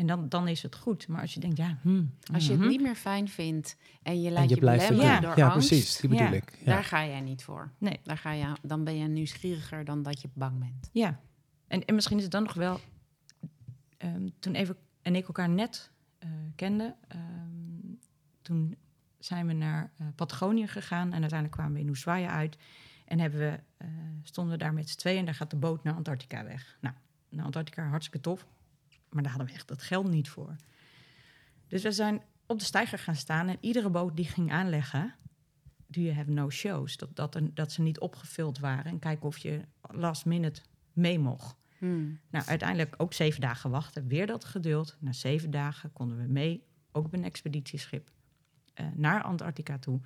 [0.00, 1.08] En dan, dan is het goed.
[1.08, 1.78] Maar als je denkt, ja...
[1.82, 2.68] hmm, Als je het mhm.
[2.68, 5.30] niet meer fijn vindt en je en laat je je, blijft belemmeren doen.
[5.30, 5.96] door Ja, angst, precies.
[5.96, 6.32] Die bedoel Ja.
[6.32, 6.58] ik.
[6.58, 6.64] Ja.
[6.64, 7.70] daar ga jij niet voor.
[7.78, 8.00] Nee.
[8.02, 10.88] Daar ga je, dan ben je nieuwsgieriger dan dat je bang bent.
[10.92, 11.20] Ja,
[11.66, 12.80] en, en misschien is het dan nog wel...
[13.96, 16.96] ehm, toen Eva en ik elkaar net eh, kenden...
[17.08, 17.94] ehm,
[18.42, 18.76] toen
[19.18, 21.06] zijn we naar eh, Patagonië gegaan...
[21.06, 22.56] en uiteindelijk kwamen we in Ushuaia uit...
[23.04, 23.88] en hebben we, eh,
[24.22, 25.18] stonden we daar met z'n tweeën...
[25.18, 26.78] en daar gaat de boot naar Antarctica weg.
[26.80, 26.94] Nou,
[27.28, 28.46] naar Antarctica hartstikke tof...
[29.10, 30.56] maar daar hadden we echt het geld niet voor.
[31.68, 33.48] Dus we zijn op de steiger gaan staan...
[33.48, 35.14] en iedere boot die ging aanleggen...
[35.86, 36.96] do you have no shows?
[36.96, 38.84] Dat, dat, er- dat ze niet opgevuld waren...
[38.84, 41.56] en kijken of je last minute mee mocht.
[41.78, 42.18] Hmm.
[42.30, 44.96] Nou, uiteindelijk ook zeven dagen wachten, weer dat geduld.
[44.98, 48.10] Na zeven dagen konden we mee, ook op een expeditieschip,
[48.74, 50.00] eh, naar Antarctica toe.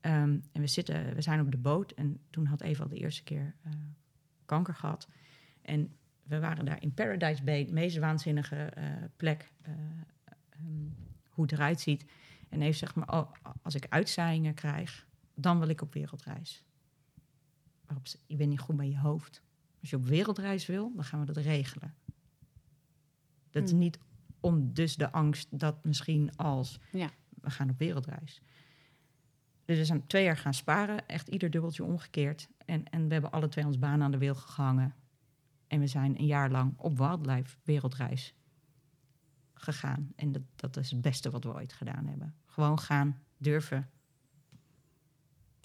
[0.00, 2.96] Ehm, en we, zitten, we zijn op de boot en toen had Eva al de
[2.96, 3.72] eerste keer eh,
[4.44, 5.08] kanker gehad.
[5.62, 5.92] En
[6.30, 8.84] we waren daar in Paradise Bay, de meest waanzinnige eh,
[9.16, 9.72] plek, eh,
[10.48, 10.88] ehm,
[11.30, 12.04] hoe het eruit ziet.
[12.48, 16.64] En Eva zegt maar, oh, als ik uitzaaiingen krijg, dan wil ik op wereldreis.
[17.86, 19.42] Waarop ze, je bent niet goed bij je hoofd.
[19.80, 21.94] Als je op wereldreis wil, dan gaan we dat regelen.
[23.50, 23.78] Dat is Hmm.
[23.78, 23.98] niet
[24.40, 27.10] om dus de angst dat misschien als Ja.
[27.40, 28.42] we gaan op wereldreis.
[29.64, 32.48] Dus we zijn twee jaar gaan sparen, echt ieder dubbeltje omgekeerd.
[32.64, 34.94] En, en we hebben alle twee ons baan aan de wil gehangen.
[35.70, 38.34] En we zijn een jaar lang op wildlife wereldreis
[39.54, 40.12] gegaan.
[40.16, 42.34] En dat, dat is het beste wat we ooit gedaan hebben.
[42.46, 43.90] Gewoon gaan, durven.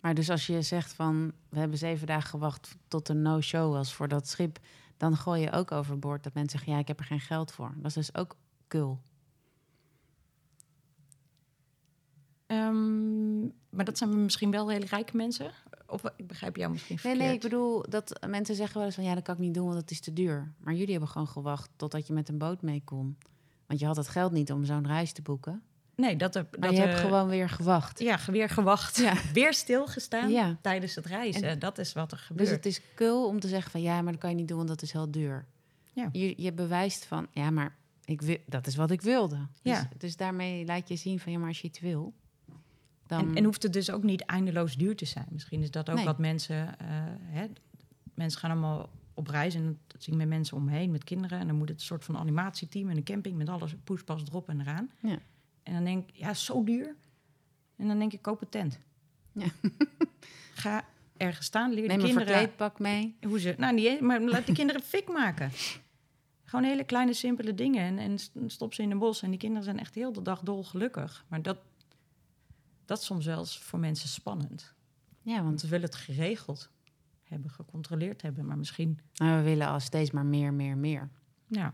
[0.01, 3.93] Maar dus als je zegt van we hebben zeven dagen gewacht tot er no-show was
[3.93, 4.59] voor dat schip,
[4.97, 7.73] dan gooi je ook overboord dat mensen zeggen ja, ik heb er geen geld voor.
[7.75, 8.37] Dat is dus ook
[8.67, 9.01] kul.
[12.45, 15.51] Ehm, maar dat zijn misschien wel hele rijke mensen.
[15.87, 17.25] Of ik begrijp jou misschien Nee, verkeerd.
[17.25, 19.65] nee, ik bedoel dat mensen zeggen wel eens van ja, dat kan ik niet doen,
[19.67, 20.53] want het is te duur.
[20.59, 23.17] Maar jullie hebben gewoon gewacht totdat je met een boot mee kon.
[23.67, 25.61] Want je had het geld niet om zo'n reis te boeken.
[25.95, 27.99] Nee, dat er, Maar dat je hebt gewoon weer gewacht.
[27.99, 28.97] Ja, weer gewacht.
[28.97, 29.13] Ja.
[29.33, 30.57] Weer stilgestaan Ja.
[30.61, 31.59] tijdens het reizen.
[31.59, 32.49] dat is wat er Dus gebeurt.
[32.49, 34.69] het is kul om te zeggen van ja, maar dat kan je niet doen, want
[34.69, 35.45] dat is heel duur.
[35.93, 36.09] Ja.
[36.11, 37.75] Je, je bewijst van ja, maar
[38.05, 39.47] ik wil, dat is wat ik wilde.
[39.61, 39.79] Ja.
[39.79, 42.13] Dus, dus daarmee laat je zien van ja, maar als je het wil,
[43.07, 45.25] dan En, en hoeft het dus ook niet eindeloos duur te zijn.
[45.29, 46.05] Misschien is dat ook Nee.
[46.05, 46.79] wat mensen...
[46.79, 46.87] eh,
[47.19, 47.45] hè,
[48.13, 51.39] mensen gaan allemaal op reis en dat zie ik met mensen omheen, met kinderen.
[51.39, 54.49] En dan moet het een soort van animatieteam en een camping met alles poespas erop
[54.49, 54.89] en eraan.
[54.99, 55.17] Ja.
[55.63, 56.95] En dan denk ik, ja, zo duur.
[57.77, 58.79] En dan denk ik, koop een tent.
[59.31, 59.45] Ja.
[60.53, 60.85] Ga
[61.17, 62.27] ergens staan, leer neem de een kinderen...
[62.27, 63.15] verkleedpak mee.
[63.27, 65.51] Hoe ze, nou, niet maar laat die kinderen fik maken.
[66.43, 67.81] Gewoon hele kleine, simpele dingen.
[67.81, 69.21] En, en st- stop ze in een bos.
[69.21, 71.25] En die kinderen zijn echt heel de dag dolgelukkig.
[71.27, 71.57] Maar dat,
[72.85, 74.73] dat is soms wel eens voor mensen spannend.
[75.21, 76.69] Ja, Want ze willen het geregeld
[77.23, 78.45] hebben, gecontroleerd hebben.
[78.45, 81.09] Maar misschien, nou, we willen al steeds maar meer, meer, meer.
[81.47, 81.73] ja.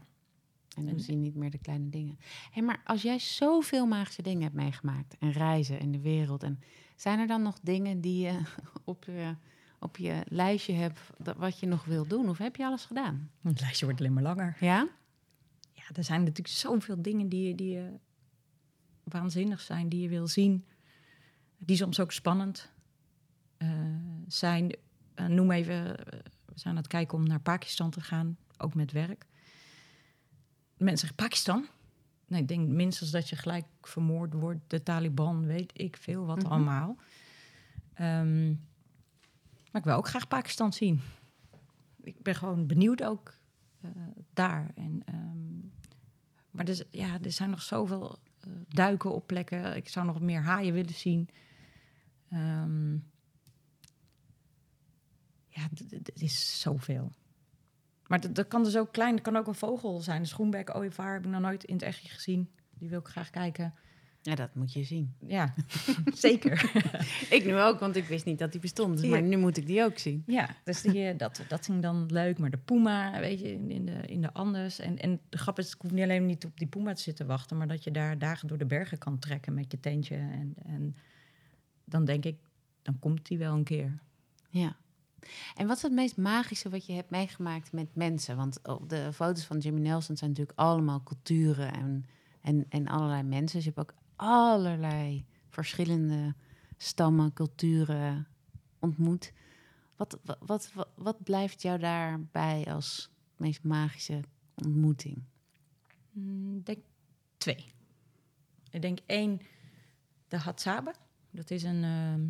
[0.75, 2.19] En dan En- zien niet meer de kleine dingen.
[2.51, 6.59] Hé, maar als jij zoveel magische dingen hebt meegemaakt en reizen in de wereld, en
[6.95, 8.39] zijn er dan nog dingen die je
[8.83, 9.35] op je,
[9.79, 12.29] op je lijstje hebt, dat, wat je nog wil doen?
[12.29, 13.31] Of heb je alles gedaan?
[13.41, 14.57] Het lijstje wordt alleen maar langer.
[14.59, 14.87] Ja?
[15.71, 17.91] Ja, er zijn natuurlijk zoveel dingen die, die je
[19.03, 20.65] waanzinnig zijn, die je wil zien.
[21.65, 22.69] Die soms ook spannend
[23.57, 23.69] eh,
[24.27, 24.75] zijn.
[25.13, 28.73] Eh, noem even, eh, we zijn aan het kijken om naar Pakistan te gaan, ook
[28.75, 29.25] met werk.
[30.77, 31.67] Mensen zeggen, Pakistan?
[32.27, 36.37] Nee, ik denk minstens dat je gelijk vermoord wordt, de Taliban, weet ik veel wat
[36.43, 36.51] Mhm.
[36.51, 36.95] allemaal.
[37.93, 38.47] Ehm,
[39.71, 41.01] maar ik wil ook graag Pakistan zien.
[42.03, 43.37] Ik ben gewoon benieuwd ook
[44.33, 44.71] daar.
[44.75, 45.49] En ehm,
[46.51, 48.19] Maar er, is- ja, er zijn nog zoveel
[48.67, 49.75] duiken op plekken.
[49.75, 51.29] Ik zou nog meer haaien willen zien.
[52.31, 52.93] Ehm,
[55.47, 57.11] ja, het is zoveel.
[58.07, 59.21] Maar dat, dat kan dus ook klein.
[59.21, 60.19] Kan ook een vogel zijn.
[60.19, 62.49] Een schoenbek ooievaar heb ik nog nooit in het echt gezien.
[62.77, 63.73] Die wil ik graag kijken.
[64.21, 65.15] Ja, dat moet je zien.
[65.27, 65.53] Ja,
[66.13, 66.71] zeker.
[67.29, 68.93] Ik nu ook, want ik wist niet dat die bestond.
[68.93, 69.09] Dus Ja.
[69.09, 70.23] Maar nu moet ik die ook zien.
[70.25, 72.37] Ja, dus die, eh, dat, dat ging dan leuk.
[72.37, 74.79] Maar de Puma, weet je, in, in de, in de Andes.
[74.79, 77.27] En, en de grap is, ik hoef niet alleen niet op die Puma te zitten
[77.27, 77.57] wachten...
[77.57, 80.15] maar dat je daar dagen door de bergen kan trekken met je tentje.
[80.15, 80.95] En, en
[81.91, 82.39] dan denk ik,
[82.81, 83.99] dan komt die wel een keer.
[84.49, 84.75] Ja.
[85.55, 88.35] En wat is het meest magische wat je hebt meegemaakt met mensen?
[88.35, 92.05] Want op de foto's van Jimmy Nelson zijn natuurlijk allemaal culturen en,
[92.41, 93.55] en, en allerlei mensen.
[93.55, 96.35] Dus je hebt ook allerlei verschillende
[96.77, 98.27] stammen, culturen
[98.79, 99.33] ontmoet.
[99.95, 104.19] Wat, wat, wat, wat, wat blijft jou daarbij als meest magische
[104.55, 105.23] ontmoeting?
[106.11, 106.79] Mm, Ik denk
[107.37, 107.65] twee.
[108.69, 109.41] Ik denk één,
[110.27, 110.93] de Hatsabe.
[111.31, 112.21] Dat is een, ehm,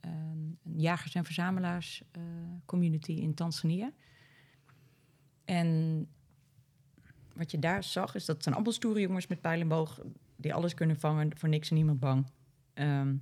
[0.00, 2.22] een, een jagers- en verzamelaars eh,
[3.04, 3.92] in Tanzania.
[5.44, 6.08] En
[7.34, 10.00] wat je daar zag, is dat zijn allemaal stoere jongens met pijl en boog...
[10.36, 12.26] die alles kunnen vangen, voor niks en niemand bang.
[12.74, 13.16] Ehm,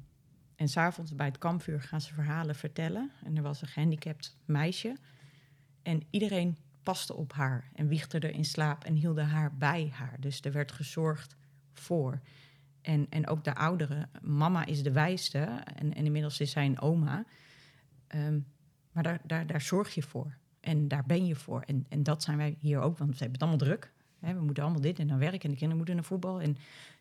[0.57, 3.11] en s'avonds bij het kampvuur gaan ze verhalen vertellen.
[3.25, 4.97] En er was een gehandicapt meisje.
[5.83, 10.17] En iedereen paste op haar en wiegde er in slaap en hielden haar bij haar.
[10.21, 11.37] Dus er werd gezorgd
[11.73, 12.21] voor.
[12.83, 14.11] En, en ook de ouderen.
[14.23, 17.25] Mama is de wijste en, en inmiddels is zij een oma.
[18.07, 18.39] Ehm,
[18.93, 20.37] maar daar, daar, daar zorg je voor.
[20.61, 21.61] En daar ben je voor.
[21.61, 23.93] En, en dat zijn wij hier ook, want we hebben het allemaal druk.
[24.19, 25.41] Hè, we moeten allemaal dit en dan werken.
[25.41, 26.41] En de kinderen moeten naar voetbal.
[26.41, 26.57] En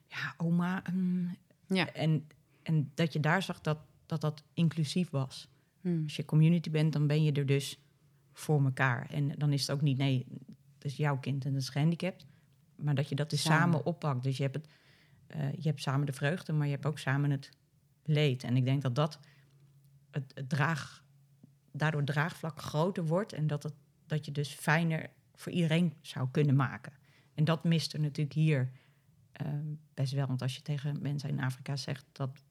[0.07, 0.83] ja, oma.
[0.93, 1.37] mm.
[1.67, 1.93] Ja.
[1.93, 2.27] En,
[2.63, 3.77] en dat je daar zag dat
[4.11, 5.49] dat, dat inclusief was.
[5.81, 6.03] Hmm.
[6.03, 7.79] Als je community bent, dan ben je er dus
[8.33, 9.09] voor elkaar.
[9.09, 10.25] En dan is het ook niet, nee,
[10.73, 12.25] het is jouw kind en dat is gehandicapt.
[12.75, 13.61] Maar dat je dat dus Samen.
[13.61, 14.23] samen, oppakt.
[14.23, 14.67] Dus je hebt, het,
[15.31, 17.49] eh, je hebt samen de vreugde, maar je hebt ook samen het
[18.03, 18.43] leed.
[18.43, 19.19] En ik denk dat dat
[20.11, 21.03] het, het draag,
[21.71, 23.33] daardoor draagvlak groter wordt.
[23.33, 23.73] En dat, het,
[24.05, 26.93] dat je dus fijner voor iedereen zou kunnen maken.
[27.33, 28.71] En dat mist er natuurlijk hier
[29.31, 30.27] ehm, best wel.
[30.27, 32.43] Want als je tegen mensen in Afrika zegt dat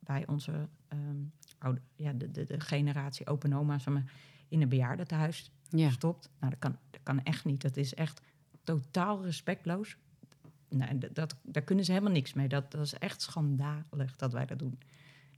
[0.00, 1.22] bij onze ehm,
[1.58, 4.12] oude, ja, de, de, de generatie open oma zeg maar,
[4.48, 5.90] in een bejaardentehuis Ja.
[5.90, 6.30] stopt.
[6.38, 7.62] Nou, dat kan, dat kan echt niet.
[7.62, 8.20] Dat is echt
[8.64, 9.96] totaal respectloos.
[10.68, 12.48] Nou, dat, dat, daar kunnen ze helemaal niks mee.
[12.48, 14.78] Dat, dat is echt schandalig dat wij dat doen.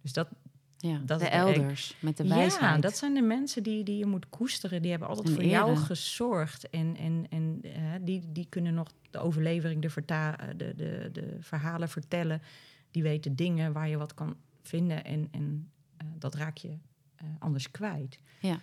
[0.02, 0.28] Dus dat,
[0.76, 0.98] ja.
[0.98, 2.74] Dat de elders met de wijsheid.
[2.74, 4.82] ja, dat zijn de mensen die, die je moet koesteren.
[4.82, 6.70] Die hebben altijd En voor jou gezorgd.
[6.70, 11.36] En, en, en eh, die, die kunnen nog de overlevering, de, verta de, de, de
[11.40, 12.42] verhalen vertellen.
[12.90, 15.04] Die weten dingen waar je wat kan vinden.
[15.04, 16.78] En, en eh, dat raak je
[17.14, 18.18] eh, anders kwijt.
[18.40, 18.60] Ja.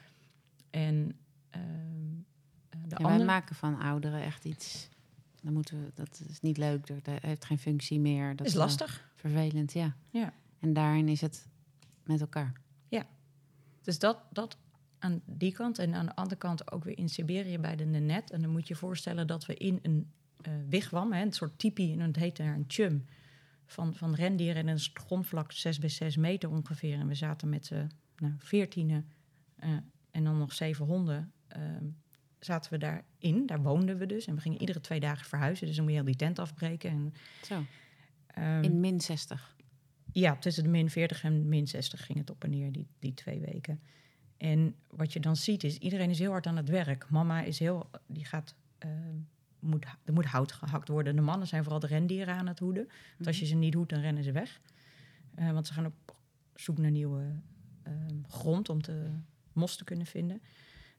[0.69, 1.17] En
[1.49, 1.63] ehm,
[2.69, 4.89] eh, de Ja, wij maken van ouderen echt iets.
[5.45, 8.35] Dan moeten we, dat is niet leuk, dat heeft geen functie meer.
[8.35, 9.11] Dat is lastig.
[9.15, 9.95] Vervelend, ja.
[10.09, 10.33] Ja.
[10.59, 11.47] En daarin is het
[12.03, 12.63] met elkaar.
[13.85, 14.57] Dus dat, dat
[14.99, 15.79] aan die kant.
[15.79, 18.31] En aan de andere kant ook weer in Siberië bij de Nenet.
[18.31, 21.59] En dan moet je je voorstellen dat we in een eh wigwam, hè, een soort
[21.59, 23.05] tipi, en het heet daar een chum,
[23.65, 26.99] van, van rendieren en een grondvlak 6 bij 6 meter ongeveer.
[26.99, 29.07] En we zaten met z'n nou, veertienen
[29.55, 29.69] eh,
[30.11, 31.31] en dan nog zeven honden.
[31.47, 31.85] ehm,
[32.45, 34.25] zaten we daarin, daar woonden we dus.
[34.25, 35.67] En we gingen iedere twee dagen verhuizen.
[35.67, 36.89] Dus dan moet je heel die tent afbreken.
[36.89, 37.63] En, Zo,
[38.27, 39.55] ehm, in min 60.
[40.11, 43.13] ja, tussen de min 40 en min 60 ging het op en neer, die, die
[43.13, 43.79] twee weken.
[44.37, 47.09] En wat je dan ziet is, iedereen is heel hard aan het werk.
[47.09, 48.89] Mama is heel, die gaat, eh,
[49.59, 51.15] moet, er moet hout gehakt worden.
[51.15, 52.87] De mannen zijn vooral de rendieren aan het hoeden.
[53.15, 54.61] Want als je ze niet hoedt, dan rennen ze weg.
[55.35, 56.15] Eh, want ze gaan op
[56.55, 57.23] zoek naar nieuwe
[57.83, 57.93] eh,
[58.27, 59.09] grond om te,
[59.53, 60.41] mos te kunnen vinden.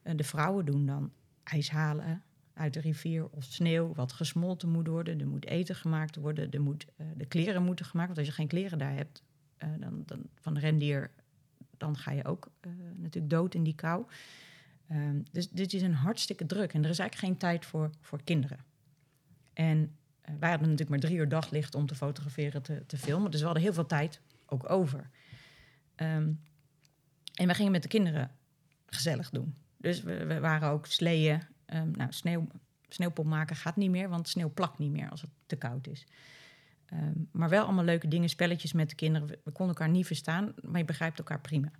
[0.02, 1.12] Eh, de vrouwen doen dan
[1.46, 2.22] ijs halen
[2.56, 5.20] uit de rivier of sneeuw, wat gesmolten moet worden.
[5.20, 6.50] Er moet eten gemaakt worden.
[6.50, 9.22] Er moet, eh, de kleren moeten gemaakt Want als je geen kleren daar hebt
[9.56, 11.10] eh, dan, dan, van rendier,
[11.76, 14.06] dan ga je ook eh, natuurlijk dood in die kou.
[14.88, 16.72] Ehm, dus dit is een hartstikke druk.
[16.72, 18.64] En er is eigenlijk geen tijd voor, voor kinderen.
[19.52, 23.30] En wij hadden natuurlijk maar drie uur daglicht om te fotograferen, te, te filmen.
[23.30, 25.10] Dus we hadden heel veel tijd ook over.
[25.94, 26.32] Ehm,
[27.34, 28.30] en we gingen met de kinderen
[28.86, 29.54] gezellig doen.
[29.76, 31.42] Dus we, we waren ook sleeën.
[31.66, 32.46] Ehm, nou, sneeuw,
[32.88, 36.06] sneeuwpop maken gaat niet meer, want sneeuw plakt niet meer als het te koud is.
[36.86, 39.28] Ehm, maar wel allemaal leuke dingen, spelletjes met de kinderen.
[39.28, 41.70] We, we konden elkaar niet verstaan, maar je begrijpt elkaar prima.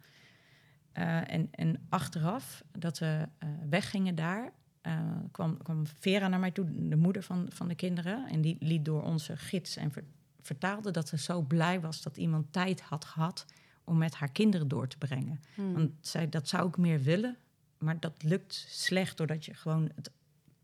[0.93, 6.51] Eh, en, en achteraf, dat we eh, weggingen daar, eh, kwam, kwam Vera naar mij
[6.51, 8.29] toe, de moeder van, van de kinderen.
[8.29, 10.05] En die liet door onze gids en ver-
[10.41, 13.47] vertaalde dat ze zo blij was dat iemand tijd had gehad
[13.85, 15.41] om met haar kinderen door te brengen.
[15.55, 15.73] Hmm.
[15.73, 17.37] Want zij, dat zou ik meer willen,
[17.79, 20.11] maar dat lukt slecht doordat je gewoon het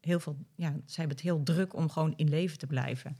[0.01, 3.17] heel veel, ja, ze hebben het heel druk om gewoon in leven te blijven.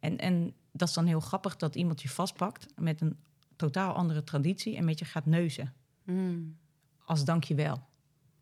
[0.00, 3.16] En, en dat is dan heel grappig dat iemand je vastpakt met een
[3.56, 5.74] totaal andere traditie en met je gaat neuzen.
[6.04, 6.58] Mm.
[7.04, 7.82] Als dankjewel.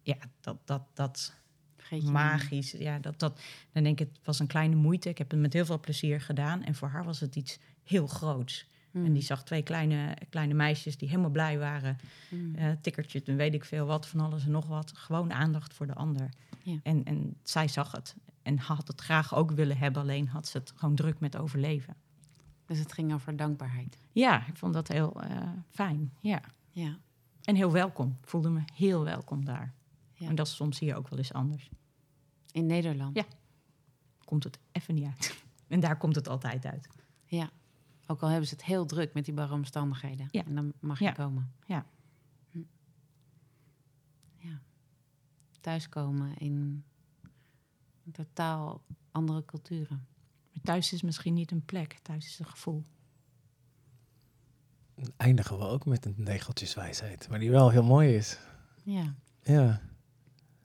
[0.03, 1.35] Ja, dat, dat, dat
[2.03, 2.71] magisch.
[2.71, 3.41] Ja, dat, dat,
[3.73, 5.09] dan denk ik, het was een kleine moeite.
[5.09, 6.63] Ik heb het met heel veel plezier gedaan.
[6.63, 8.69] En voor haar was het iets heel groots.
[8.93, 11.97] En die zag twee kleine, kleine meisjes die helemaal blij waren.
[12.29, 12.55] Mm.
[12.55, 14.93] Eh tikkertje, toen weet ik veel wat, van alles en nog wat.
[14.95, 16.29] Gewoon aandacht voor de ander.
[16.63, 16.79] Ja.
[16.83, 18.15] En, en zij zag het.
[18.43, 21.97] En had het graag ook willen hebben, alleen had ze het gewoon druk met overleven.
[22.67, 23.99] Dus het ging over dankbaarheid.
[24.13, 26.13] Ja, ik vond dat heel eh, fijn.
[26.21, 26.41] Ja.
[26.71, 26.99] Ja.
[27.43, 28.17] En heel welkom.
[28.23, 29.75] Ik voelde me heel welkom daar.
[30.15, 30.29] Ja.
[30.29, 31.71] En dat is soms hier ook wel eens anders.
[32.53, 33.17] In Nederland.
[33.17, 33.25] Ja.
[34.25, 35.39] Komt het even niet uit.
[35.69, 36.89] En daar komt het altijd uit.
[37.25, 37.51] Ja.
[38.11, 40.29] Ook al hebben ze het heel druk met die barre omstandigheden.
[40.31, 40.45] Ja.
[40.45, 41.13] En dan mag je Ja.
[41.13, 41.53] komen.
[41.67, 41.87] Ja.
[42.51, 42.59] Hm.
[44.37, 44.61] Ja.
[45.61, 46.85] Thuiskomen in
[48.13, 50.07] totaal andere culturen.
[50.53, 51.99] Maar thuis is misschien niet een plek.
[52.03, 52.85] Thuis is een gevoel.
[54.95, 58.39] Dan eindigen we ook met een negeltjeswijsheid, maar die wel heel mooi is.
[58.85, 59.15] Ja.
[59.43, 59.81] Ja,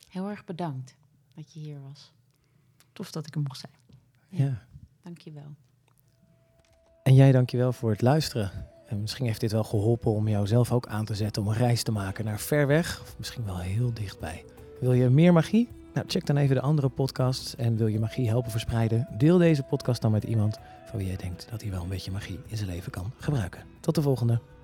[0.08, 0.96] Heel erg bedankt
[1.34, 2.14] dat je hier was.
[2.94, 3.74] Tof dat ik er mocht zijn.
[4.30, 4.68] ja.
[5.02, 5.56] Dank je wel.
[7.06, 8.52] En jij dankjewel voor het luisteren.
[8.86, 11.56] En misschien heeft dit wel geholpen om jou zelf ook aan te zetten om een
[11.56, 14.44] reis te maken naar ver weg, of misschien wel heel dichtbij.
[14.80, 15.70] Wil je meer magie?
[15.94, 17.56] Nou, check dan even de andere podcasts.
[17.56, 19.08] En wil je magie helpen verspreiden?
[19.18, 22.12] Deel deze podcast dan met iemand van wie jij denkt dat hij wel een beetje
[22.12, 23.64] magie in zijn leven kan gebruiken.
[23.80, 24.55] Tot de volgende.